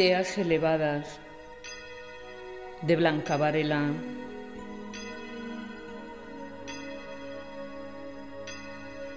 Ideas 0.00 0.38
elevadas 0.38 1.20
de 2.80 2.96
Blanca 2.96 3.36
Varela. 3.36 3.92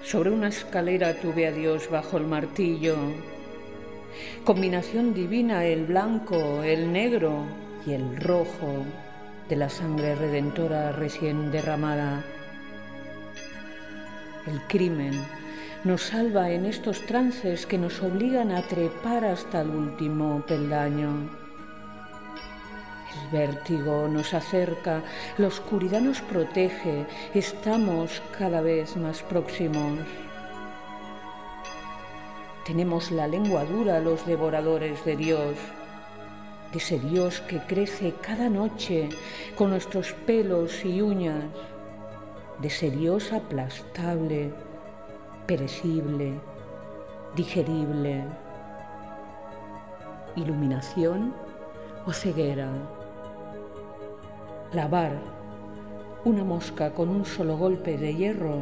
Sobre 0.04 0.30
una 0.30 0.50
escalera 0.50 1.14
tuve 1.14 1.48
a 1.48 1.54
Dios 1.54 1.90
bajo 1.90 2.18
el 2.18 2.26
martillo. 2.28 2.98
Combinación 4.44 5.14
divina 5.14 5.64
el 5.64 5.86
blanco, 5.86 6.64
el 6.64 6.92
negro 6.92 7.46
y 7.88 7.94
el 7.94 8.18
rojo 8.18 8.84
de 9.48 9.56
la 9.56 9.70
sangre 9.70 10.16
redentora 10.16 10.92
recién 10.92 11.50
derramada. 11.50 12.26
El 14.48 14.60
crimen 14.64 15.14
nos 15.84 16.04
salva 16.04 16.50
en 16.50 16.66
estos 16.66 17.06
trances 17.06 17.66
que 17.66 17.78
nos 17.78 18.02
obligan 18.02 18.52
a 18.52 18.62
trepar 18.62 19.26
hasta 19.26 19.62
el 19.62 19.70
último 19.70 20.42
peldaño. 20.48 21.30
El 23.22 23.30
vértigo 23.32 24.08
nos 24.08 24.34
acerca, 24.34 25.04
la 25.38 25.48
oscuridad 25.48 26.00
nos 26.00 26.22
protege, 26.22 27.06
estamos 27.34 28.22
cada 28.38 28.62
vez 28.62 28.96
más 28.96 29.22
próximos. 29.24 30.00
Tenemos 32.66 33.12
la 33.12 33.28
lengua 33.28 33.66
dura 33.66 34.00
los 34.00 34.26
devoradores 34.26 35.04
de 35.04 35.18
Dios, 35.18 35.58
de 36.72 36.78
ese 36.78 36.98
Dios 36.98 37.42
que 37.42 37.60
crece 37.60 38.14
cada 38.22 38.48
noche 38.48 39.10
con 39.58 39.72
nuestros 39.72 40.14
pelos 40.14 40.86
y 40.86 41.02
uñas, 41.02 41.44
de 42.60 42.70
ese 42.70 42.90
Dios 42.90 43.34
aplastable 43.34 44.54
perecible, 45.46 46.40
digerible, 47.36 48.24
iluminación 50.36 51.34
o 52.06 52.14
ceguera. 52.14 52.70
Lavar 54.74 55.12
una 56.26 56.44
mosca 56.44 56.94
con 56.94 57.10
un 57.10 57.26
solo 57.26 57.58
golpe 57.58 57.98
de 57.98 58.16
hierro 58.16 58.62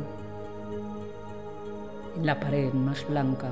en 2.17 2.25
la 2.25 2.39
pared 2.39 2.73
más 2.73 3.07
blanca. 3.07 3.49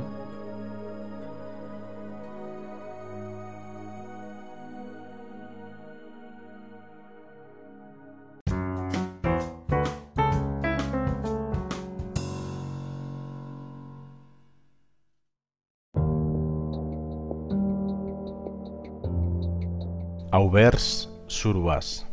Auvers 20.40 21.10
Survas 21.28 22.08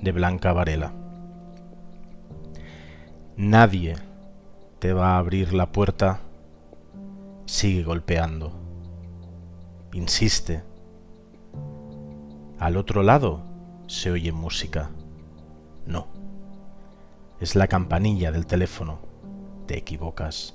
de 0.00 0.12
Blanca 0.12 0.52
Varela. 0.52 0.92
Nadie 3.36 3.96
te 4.78 4.92
va 4.92 5.14
a 5.14 5.18
abrir 5.18 5.52
la 5.52 5.72
puerta. 5.72 6.20
Sigue 7.46 7.82
golpeando. 7.82 8.52
Insiste. 9.92 10.62
Al 12.60 12.76
otro 12.76 13.02
lado 13.02 13.42
se 13.88 14.12
oye 14.12 14.30
música. 14.30 14.90
No. 15.86 16.06
Es 17.40 17.56
la 17.56 17.66
campanilla 17.66 18.30
del 18.30 18.46
teléfono. 18.46 19.00
Te 19.66 19.76
equivocas. 19.76 20.54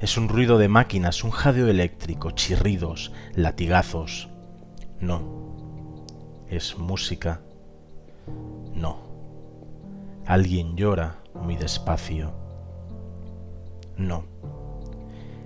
Es 0.00 0.18
un 0.18 0.28
ruido 0.28 0.58
de 0.58 0.66
máquinas, 0.66 1.22
un 1.22 1.30
jadeo 1.30 1.68
eléctrico, 1.68 2.32
chirridos, 2.32 3.12
latigazos. 3.36 4.28
No 4.98 5.37
es 6.50 6.78
música. 6.78 7.40
No. 8.74 8.98
Alguien 10.26 10.76
llora 10.76 11.18
muy 11.34 11.56
despacio. 11.56 12.32
No. 13.96 14.24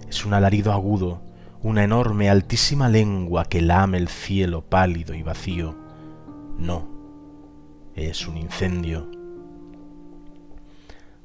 Es 0.08 0.24
un 0.24 0.34
alarido 0.34 0.72
agudo, 0.72 1.22
una 1.62 1.84
enorme, 1.84 2.28
altísima 2.28 2.88
lengua 2.88 3.44
que 3.44 3.62
lame 3.62 3.98
el 3.98 4.08
cielo 4.08 4.62
pálido 4.62 5.14
y 5.14 5.22
vacío. 5.22 5.74
No. 6.58 6.88
Es 7.94 8.26
un 8.26 8.36
incendio. 8.36 9.10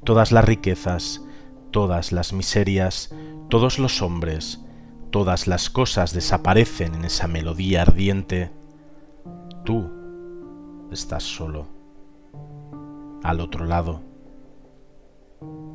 Todas 0.04 0.32
las 0.32 0.46
riquezas, 0.46 1.22
todas 1.72 2.12
las 2.12 2.34
miserias, 2.34 3.14
todos 3.50 3.78
los 3.80 4.02
hombres, 4.02 4.62
todas 5.12 5.48
las 5.48 5.70
cosas 5.70 6.14
desaparecen 6.14 6.96
en 6.96 7.06
esa 7.06 7.28
melodía 7.28 7.82
ardiente 7.82 8.52
tú 9.64 9.90
estás 10.92 11.24
solo, 11.24 11.68
al 13.24 13.40
otro 13.40 13.66
lado. 13.66 14.02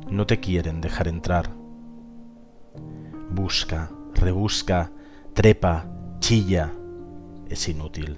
No 0.09 0.25
te 0.25 0.39
quieren 0.39 0.81
dejar 0.81 1.07
entrar. 1.07 1.49
Busca, 3.31 3.91
rebusca, 4.13 4.91
trepa, 5.33 5.85
chilla. 6.19 6.71
Es 7.49 7.67
inútil. 7.69 8.17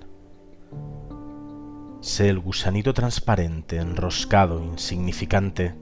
Sé 2.02 2.30
el 2.30 2.40
gusanito 2.40 2.94
transparente, 2.94 3.78
enroscado, 3.78 4.64
insignificante. 4.64 5.76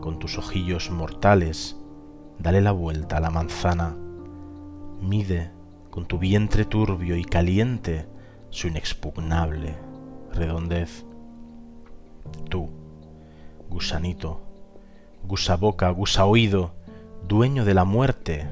Con 0.00 0.18
tus 0.18 0.38
ojillos 0.38 0.90
mortales, 0.90 1.76
dale 2.38 2.60
la 2.60 2.72
vuelta 2.72 3.18
a 3.18 3.20
la 3.20 3.30
manzana. 3.30 3.96
Mide 5.00 5.52
con 5.90 6.06
tu 6.06 6.18
vientre 6.18 6.64
turbio 6.64 7.16
y 7.16 7.24
caliente 7.24 8.08
su 8.52 8.68
inexpugnable 8.68 9.74
redondez. 10.34 11.04
Tú, 12.50 12.68
gusanito, 13.68 14.42
gusa 15.24 15.56
boca, 15.56 15.88
gusa 15.90 16.26
oído, 16.26 16.74
dueño 17.26 17.64
de 17.64 17.74
la 17.74 17.84
muerte 17.84 18.46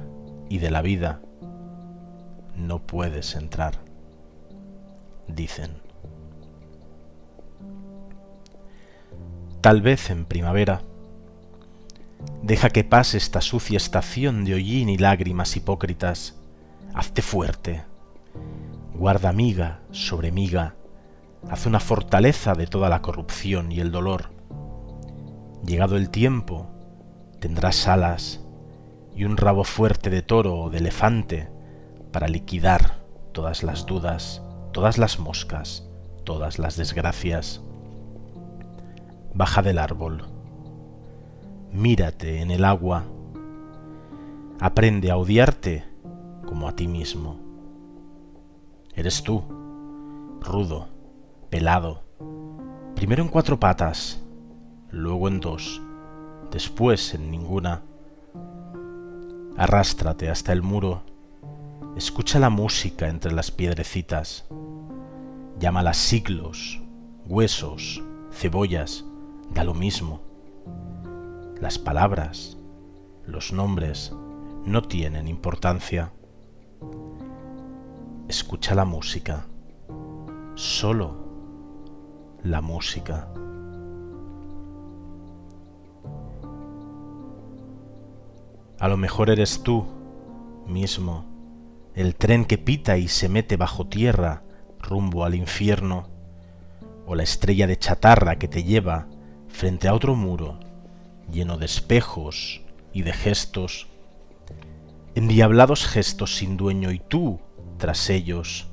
y 0.48 0.58
de 0.58 0.70
la 0.70 0.80
vida, 0.80 1.20
no 2.56 2.78
puedes 2.80 3.34
entrar, 3.34 3.78
dicen. 5.28 5.76
Tal 9.60 9.82
vez 9.82 10.08
en 10.08 10.24
primavera, 10.24 10.80
deja 12.42 12.70
que 12.70 12.84
pase 12.84 13.18
esta 13.18 13.42
sucia 13.42 13.76
estación 13.76 14.46
de 14.46 14.54
hollín 14.54 14.88
y 14.88 14.96
lágrimas 14.96 15.54
hipócritas, 15.56 16.40
hazte 16.94 17.20
fuerte, 17.20 17.84
guarda 18.94 19.32
miga 19.32 19.79
sobre 19.92 20.32
miga, 20.32 20.76
hace 21.48 21.68
una 21.68 21.80
fortaleza 21.80 22.54
de 22.54 22.66
toda 22.66 22.88
la 22.88 23.02
corrupción 23.02 23.72
y 23.72 23.80
el 23.80 23.90
dolor. 23.90 24.30
Llegado 25.64 25.96
el 25.96 26.10
tiempo, 26.10 26.70
tendrás 27.40 27.86
alas 27.88 28.40
y 29.14 29.24
un 29.24 29.36
rabo 29.36 29.64
fuerte 29.64 30.10
de 30.10 30.22
toro 30.22 30.56
o 30.56 30.70
de 30.70 30.78
elefante 30.78 31.50
para 32.12 32.28
liquidar 32.28 33.00
todas 33.32 33.62
las 33.62 33.86
dudas, 33.86 34.42
todas 34.72 34.98
las 34.98 35.18
moscas, 35.18 35.88
todas 36.24 36.58
las 36.58 36.76
desgracias. 36.76 37.62
Baja 39.34 39.62
del 39.62 39.78
árbol, 39.78 40.24
mírate 41.72 42.40
en 42.40 42.50
el 42.50 42.64
agua, 42.64 43.04
aprende 44.60 45.10
a 45.10 45.16
odiarte 45.16 45.84
como 46.46 46.68
a 46.68 46.74
ti 46.74 46.88
mismo. 46.88 47.38
Eres 48.94 49.22
tú, 49.22 49.59
rudo, 50.40 50.88
pelado, 51.50 52.02
primero 52.94 53.22
en 53.22 53.28
cuatro 53.28 53.60
patas, 53.60 54.22
luego 54.90 55.28
en 55.28 55.40
dos, 55.40 55.80
después 56.50 57.14
en 57.14 57.30
ninguna. 57.30 57.82
Arrástrate 59.56 60.30
hasta 60.30 60.52
el 60.52 60.62
muro, 60.62 61.02
escucha 61.96 62.38
la 62.38 62.50
música 62.50 63.08
entre 63.08 63.32
las 63.32 63.50
piedrecitas, 63.50 64.46
llámala 65.58 65.92
siglos, 65.92 66.80
huesos, 67.26 68.02
cebollas, 68.32 69.04
da 69.52 69.64
lo 69.64 69.74
mismo. 69.74 70.22
Las 71.60 71.78
palabras, 71.78 72.56
los 73.26 73.52
nombres, 73.52 74.14
no 74.64 74.82
tienen 74.82 75.28
importancia. 75.28 76.12
Escucha 78.28 78.74
la 78.74 78.84
música, 78.84 79.46
solo 80.60 81.14
la 82.44 82.60
música. 82.60 83.28
A 88.78 88.88
lo 88.88 88.98
mejor 88.98 89.30
eres 89.30 89.62
tú 89.62 89.86
mismo, 90.66 91.24
el 91.94 92.14
tren 92.14 92.44
que 92.44 92.58
pita 92.58 92.98
y 92.98 93.08
se 93.08 93.30
mete 93.30 93.56
bajo 93.56 93.86
tierra 93.86 94.42
rumbo 94.78 95.24
al 95.24 95.34
infierno, 95.34 96.08
o 97.06 97.14
la 97.14 97.22
estrella 97.22 97.66
de 97.66 97.78
chatarra 97.78 98.36
que 98.36 98.46
te 98.46 98.62
lleva 98.62 99.06
frente 99.48 99.88
a 99.88 99.94
otro 99.94 100.14
muro 100.14 100.60
lleno 101.32 101.56
de 101.56 101.64
espejos 101.64 102.60
y 102.92 103.00
de 103.00 103.14
gestos, 103.14 103.86
endiablados 105.14 105.86
gestos 105.86 106.36
sin 106.36 106.58
dueño 106.58 106.92
y 106.92 106.98
tú 106.98 107.40
tras 107.78 108.10
ellos, 108.10 108.68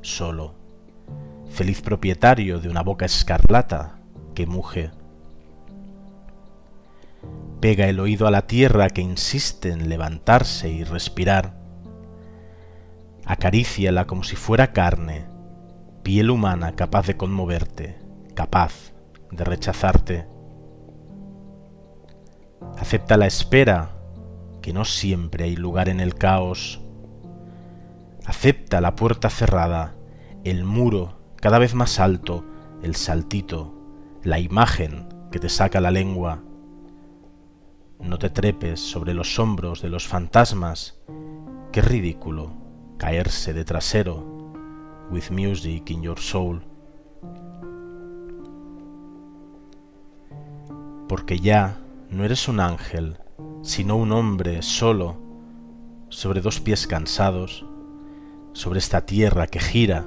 solo, 0.00 0.61
feliz 1.52 1.82
propietario 1.82 2.60
de 2.60 2.68
una 2.68 2.82
boca 2.82 3.04
escarlata 3.04 3.98
que 4.34 4.46
muge. 4.46 4.90
Pega 7.60 7.88
el 7.88 8.00
oído 8.00 8.26
a 8.26 8.30
la 8.30 8.46
tierra 8.46 8.88
que 8.90 9.02
insiste 9.02 9.70
en 9.70 9.88
levantarse 9.88 10.68
y 10.68 10.82
respirar. 10.82 11.54
Acaríciala 13.24 14.06
como 14.06 14.24
si 14.24 14.34
fuera 14.34 14.72
carne, 14.72 15.26
piel 16.02 16.30
humana 16.30 16.74
capaz 16.74 17.06
de 17.06 17.16
conmoverte, 17.16 17.98
capaz 18.34 18.92
de 19.30 19.44
rechazarte. 19.44 20.26
Acepta 22.78 23.16
la 23.16 23.26
espera, 23.26 23.90
que 24.60 24.72
no 24.72 24.84
siempre 24.84 25.44
hay 25.44 25.56
lugar 25.56 25.88
en 25.88 26.00
el 26.00 26.14
caos 26.14 26.82
Acepta 28.24 28.80
la 28.80 28.94
puerta 28.94 29.30
cerrada, 29.30 29.94
el 30.44 30.64
muro 30.64 31.21
cada 31.42 31.58
vez 31.58 31.74
más 31.74 31.98
alto, 31.98 32.44
el 32.84 32.94
saltito, 32.94 33.74
la 34.22 34.38
imagen 34.38 35.08
que 35.32 35.40
te 35.40 35.48
saca 35.48 35.80
la 35.80 35.90
lengua. 35.90 36.40
No 37.98 38.16
te 38.20 38.30
trepes 38.30 38.78
sobre 38.78 39.12
los 39.12 39.40
hombros 39.40 39.82
de 39.82 39.88
los 39.88 40.06
fantasmas. 40.06 41.00
Qué 41.72 41.82
ridículo 41.82 42.52
caerse 42.96 43.52
de 43.52 43.64
trasero 43.64 44.24
with 45.10 45.30
music 45.32 45.90
in 45.90 46.02
your 46.02 46.20
soul. 46.20 46.62
Porque 51.08 51.40
ya 51.40 51.76
no 52.08 52.24
eres 52.24 52.46
un 52.46 52.60
ángel, 52.60 53.16
sino 53.62 53.96
un 53.96 54.12
hombre 54.12 54.62
solo, 54.62 55.16
sobre 56.08 56.40
dos 56.40 56.60
pies 56.60 56.86
cansados, 56.86 57.66
sobre 58.52 58.78
esta 58.78 59.06
tierra 59.06 59.48
que 59.48 59.58
gira 59.58 60.06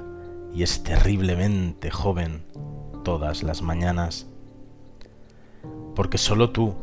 y 0.56 0.62
es 0.62 0.82
terriblemente 0.82 1.90
joven 1.90 2.42
todas 3.04 3.42
las 3.42 3.60
mañanas. 3.60 4.26
Porque 5.94 6.16
solo 6.16 6.48
tú 6.48 6.74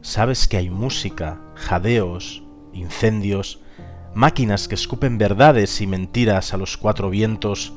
sabes 0.00 0.48
que 0.48 0.56
hay 0.56 0.70
música, 0.70 1.38
jadeos, 1.54 2.42
incendios, 2.72 3.60
máquinas 4.14 4.68
que 4.68 4.74
escupen 4.74 5.18
verdades 5.18 5.82
y 5.82 5.86
mentiras 5.86 6.54
a 6.54 6.56
los 6.56 6.78
cuatro 6.78 7.10
vientos, 7.10 7.74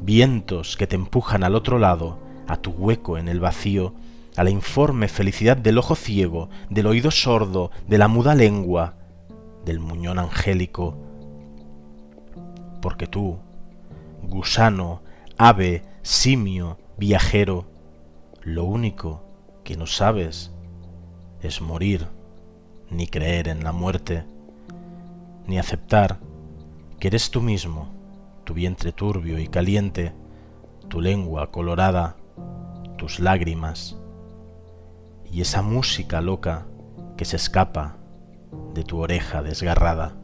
vientos 0.00 0.76
que 0.76 0.86
te 0.86 0.94
empujan 0.94 1.42
al 1.42 1.56
otro 1.56 1.80
lado, 1.80 2.20
a 2.46 2.58
tu 2.58 2.70
hueco 2.70 3.18
en 3.18 3.28
el 3.28 3.40
vacío, 3.40 3.92
a 4.36 4.44
la 4.44 4.50
informe 4.50 5.08
felicidad 5.08 5.56
del 5.56 5.78
ojo 5.78 5.96
ciego, 5.96 6.48
del 6.70 6.86
oído 6.86 7.10
sordo, 7.10 7.72
de 7.88 7.98
la 7.98 8.06
muda 8.06 8.36
lengua, 8.36 8.94
del 9.64 9.80
muñón 9.80 10.20
angélico. 10.20 10.96
Porque 12.80 13.08
tú, 13.08 13.40
gusano, 14.22 15.02
ave, 15.36 15.82
simio, 16.02 16.78
viajero, 16.96 17.66
lo 18.42 18.64
único 18.64 19.22
que 19.64 19.76
no 19.76 19.86
sabes 19.86 20.52
es 21.40 21.60
morir, 21.60 22.08
ni 22.90 23.06
creer 23.06 23.48
en 23.48 23.64
la 23.64 23.72
muerte, 23.72 24.24
ni 25.46 25.58
aceptar 25.58 26.18
que 26.98 27.08
eres 27.08 27.30
tú 27.30 27.40
mismo, 27.40 27.88
tu 28.44 28.54
vientre 28.54 28.92
turbio 28.92 29.38
y 29.38 29.48
caliente, 29.48 30.12
tu 30.88 31.00
lengua 31.00 31.50
colorada, 31.50 32.16
tus 32.96 33.18
lágrimas, 33.18 33.96
y 35.30 35.40
esa 35.40 35.62
música 35.62 36.20
loca 36.20 36.66
que 37.16 37.24
se 37.24 37.36
escapa 37.36 37.96
de 38.74 38.84
tu 38.84 38.98
oreja 38.98 39.42
desgarrada. 39.42 40.21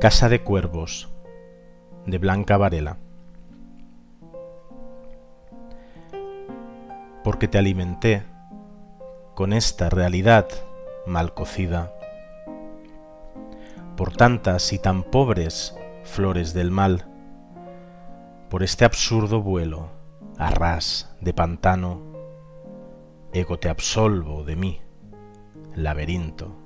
Casa 0.00 0.28
de 0.28 0.44
Cuervos 0.44 1.08
de 2.06 2.18
Blanca 2.18 2.56
Varela 2.56 2.98
porque 7.24 7.48
te 7.48 7.58
alimenté 7.58 8.22
con 9.34 9.52
esta 9.52 9.90
realidad 9.90 10.46
mal 11.04 11.34
cocida. 11.34 11.92
Por 13.96 14.12
tantas 14.12 14.72
y 14.72 14.78
tan 14.78 15.02
pobres 15.02 15.76
flores 16.04 16.54
del 16.54 16.70
mal, 16.70 17.08
por 18.50 18.62
este 18.62 18.84
absurdo 18.84 19.42
vuelo, 19.42 19.90
a 20.38 20.50
ras 20.50 21.12
de 21.20 21.34
pantano, 21.34 22.00
ego 23.32 23.58
te 23.58 23.68
absolvo 23.68 24.44
de 24.44 24.54
mí, 24.54 24.80
laberinto, 25.74 26.56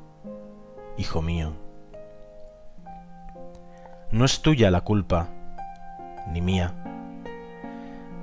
hijo 0.99 1.23
mío. 1.23 1.62
No 4.13 4.27
es 4.27 4.43
tuya 4.43 4.71
la 4.71 4.83
culpa, 4.83 5.31
ni 6.31 6.43
mía. 6.43 6.75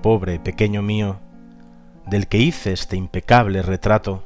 Pobre 0.04 0.40
pequeño 0.40 0.84
mío, 0.84 1.18
del 2.06 2.28
que 2.28 2.38
hice 2.38 2.74
este 2.74 2.96
impecable 2.96 3.64
retrato, 3.64 4.22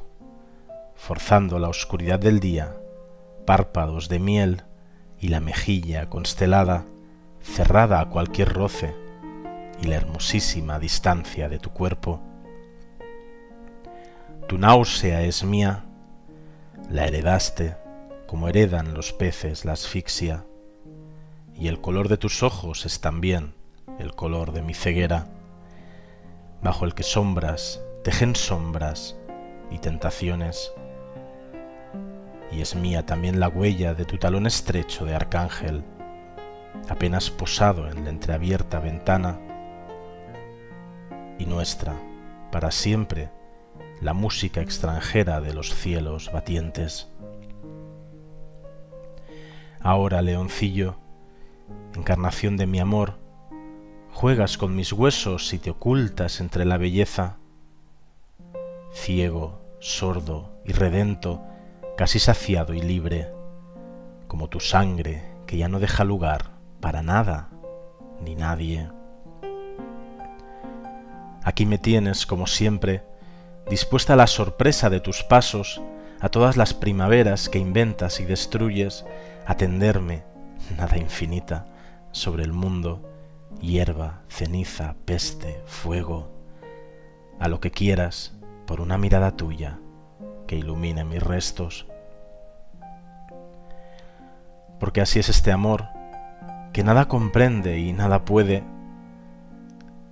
forzando 0.94 1.58
la 1.58 1.70
oscuridad 1.70 2.18
del 2.18 2.38
día, 2.38 2.76
párpados 3.46 4.10
de 4.10 4.18
miel 4.18 4.62
y 5.18 5.28
la 5.28 5.40
mejilla 5.40 6.10
constelada, 6.10 6.84
cerrada 7.40 7.98
a 8.00 8.10
cualquier 8.10 8.52
roce, 8.52 8.94
y 9.80 9.86
la 9.86 9.96
hermosísima 9.96 10.78
distancia 10.78 11.48
de 11.48 11.58
tu 11.58 11.70
cuerpo. 11.70 12.20
Tu 14.48 14.58
náusea 14.58 15.22
es 15.22 15.44
mía, 15.44 15.86
la 16.90 17.06
heredaste 17.06 17.74
como 18.26 18.48
heredan 18.48 18.92
los 18.92 19.14
peces 19.14 19.64
la 19.64 19.72
asfixia, 19.72 20.44
y 21.56 21.68
el 21.68 21.80
color 21.80 22.08
de 22.08 22.16
tus 22.16 22.42
ojos 22.42 22.86
es 22.86 23.00
también 23.00 23.54
el 23.98 24.14
color 24.14 24.52
de 24.52 24.62
mi 24.62 24.74
ceguera 24.74 25.28
bajo 26.62 26.84
el 26.84 26.94
que 26.94 27.02
sombras 27.02 27.80
tejen 28.04 28.36
sombras 28.36 29.16
y 29.70 29.78
tentaciones. 29.78 30.72
Y 32.52 32.60
es 32.60 32.76
mía 32.76 33.06
también 33.06 33.40
la 33.40 33.48
huella 33.48 33.94
de 33.94 34.04
tu 34.04 34.18
talón 34.18 34.46
estrecho 34.46 35.06
de 35.06 35.14
arcángel, 35.14 35.82
apenas 36.88 37.30
posado 37.30 37.88
en 37.88 38.04
la 38.04 38.10
entreabierta 38.10 38.78
ventana, 38.78 39.40
y 41.38 41.46
nuestra, 41.46 41.94
para 42.52 42.70
siempre, 42.70 43.30
la 44.02 44.12
música 44.12 44.60
extranjera 44.60 45.40
de 45.40 45.54
los 45.54 45.74
cielos 45.74 46.30
batientes. 46.30 47.10
Ahora, 49.80 50.20
leoncillo, 50.20 50.96
encarnación 51.94 52.56
de 52.56 52.66
mi 52.66 52.80
amor, 52.80 53.18
Juegas 54.14 54.58
con 54.58 54.76
mis 54.76 54.92
huesos 54.92 55.52
y 55.52 55.58
te 55.58 55.70
ocultas 55.70 56.38
entre 56.40 56.64
la 56.64 56.78
belleza. 56.78 57.38
Ciego, 58.92 59.60
sordo 59.80 60.52
y 60.64 60.72
redento, 60.72 61.42
casi 61.96 62.20
saciado 62.20 62.74
y 62.74 62.80
libre, 62.80 63.32
como 64.28 64.48
tu 64.48 64.60
sangre 64.60 65.24
que 65.48 65.56
ya 65.56 65.66
no 65.66 65.80
deja 65.80 66.04
lugar 66.04 66.52
para 66.80 67.02
nada 67.02 67.50
ni 68.20 68.36
nadie. 68.36 68.88
Aquí 71.42 71.66
me 71.66 71.78
tienes, 71.78 72.24
como 72.24 72.46
siempre, 72.46 73.02
dispuesta 73.68 74.12
a 74.12 74.16
la 74.16 74.28
sorpresa 74.28 74.90
de 74.90 75.00
tus 75.00 75.24
pasos, 75.24 75.82
a 76.20 76.28
todas 76.28 76.56
las 76.56 76.72
primaveras 76.72 77.48
que 77.48 77.58
inventas 77.58 78.20
y 78.20 78.24
destruyes, 78.24 79.04
a 79.44 79.56
tenderme, 79.56 80.22
nada 80.78 80.96
infinita, 80.96 81.66
sobre 82.14 82.44
el 82.44 82.52
mundo, 82.52 83.02
hierba, 83.60 84.22
ceniza, 84.28 84.94
peste, 85.04 85.60
fuego, 85.66 86.30
a 87.40 87.48
lo 87.48 87.58
que 87.58 87.72
quieras 87.72 88.32
por 88.66 88.80
una 88.80 88.96
mirada 88.96 89.36
tuya 89.36 89.80
que 90.46 90.56
ilumine 90.56 91.04
mis 91.04 91.20
restos. 91.20 91.86
Porque 94.78 95.00
así 95.00 95.18
es 95.18 95.28
este 95.28 95.50
amor, 95.50 95.86
que 96.72 96.84
nada 96.84 97.08
comprende 97.08 97.80
y 97.80 97.92
nada 97.92 98.24
puede. 98.24 98.62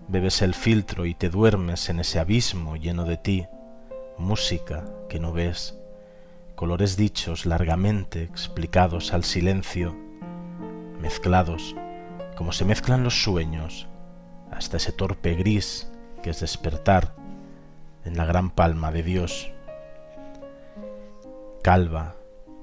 Bebes 0.09 0.43
el 0.43 0.55
filtro 0.55 1.07
y 1.07 1.15
te 1.15 1.31
duermes 1.31 1.89
en 1.89 2.01
ese 2.01 2.19
abismo 2.19 2.75
lleno 2.75 3.05
de 3.05 3.17
ti, 3.17 3.47
música 4.19 4.85
que 5.09 5.21
no 5.21 5.33
ves, 5.33 5.79
colores 6.57 6.97
dichos 6.97 7.47
largamente 7.47 8.25
explicados 8.25 9.13
al 9.13 9.23
silencio, 9.23 9.95
mezclados 11.01 11.77
como 12.37 12.53
se 12.53 12.65
mezclan 12.65 13.05
los 13.05 13.23
sueños 13.23 13.89
hasta 14.51 14.77
ese 14.77 14.93
torpe 14.93 15.35
gris 15.35 15.91
que 16.23 16.31
es 16.31 16.41
despertar 16.41 17.15
en 18.05 18.17
la 18.17 18.25
gran 18.25 18.51
palma 18.51 18.91
de 18.93 19.03
Dios. 19.03 19.51
Calva, 21.63 22.17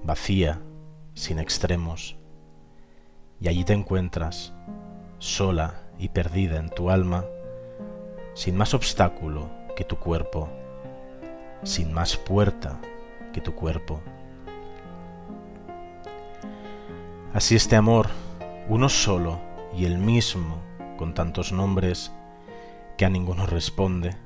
vacía, 0.03 0.59
sin 1.13 1.39
extremos, 1.39 2.17
y 3.39 3.47
allí 3.47 3.63
te 3.63 3.74
encuentras, 3.74 4.53
sola 5.17 5.82
y 5.97 6.09
perdida 6.09 6.57
en 6.57 6.70
tu 6.70 6.89
alma, 6.89 7.26
sin 8.34 8.55
más 8.55 8.74
obstáculo 8.74 9.49
que 9.76 9.84
tu 9.84 9.97
cuerpo, 9.97 10.49
sin 11.63 11.93
más 11.93 12.17
puerta 12.17 12.80
que 13.34 13.41
tu 13.41 13.55
cuerpo. 13.55 14.01
Así 17.34 17.55
este 17.55 17.76
amor, 17.76 18.07
uno 18.67 18.89
solo, 18.89 19.39
y 19.76 19.86
el 19.86 19.97
mismo 19.97 20.61
con 20.97 21.13
tantos 21.13 21.51
nombres 21.51 22.11
que 22.97 23.05
a 23.05 23.09
ninguno 23.09 23.45
responde, 23.45 24.17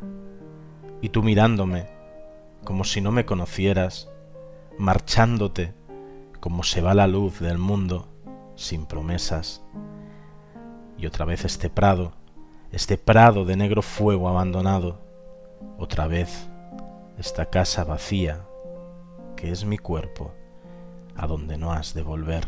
y 1.02 1.10
tú 1.10 1.22
mirándome 1.22 1.88
como 2.64 2.84
si 2.84 3.02
no 3.02 3.12
me 3.12 3.26
conocieras, 3.26 4.10
marchándote 4.78 5.74
como 6.40 6.64
se 6.64 6.82
va 6.82 6.94
la 6.94 7.08
luz 7.08 7.40
del 7.40 7.58
mundo 7.58 8.08
sin 8.56 8.86
promesas. 8.86 9.64
Y 10.98 11.06
otra 11.06 11.26
vez 11.26 11.46
este 11.46 11.70
prado, 11.70 12.14
este 12.72 12.98
prado 12.98 13.46
de 13.46 13.58
negro 13.58 13.82
fuego 13.82 14.30
abandonado, 14.30 15.02
otra 15.78 16.08
vez 16.08 16.48
esta 17.18 17.50
casa 17.50 17.84
vacía 17.84 18.46
que 19.36 19.52
es 19.52 19.66
mi 19.66 19.78
cuerpo, 19.78 20.34
a 21.16 21.28
donde 21.28 21.58
no 21.58 21.72
has 21.72 21.94
de 21.94 22.02
volver. 22.02 22.48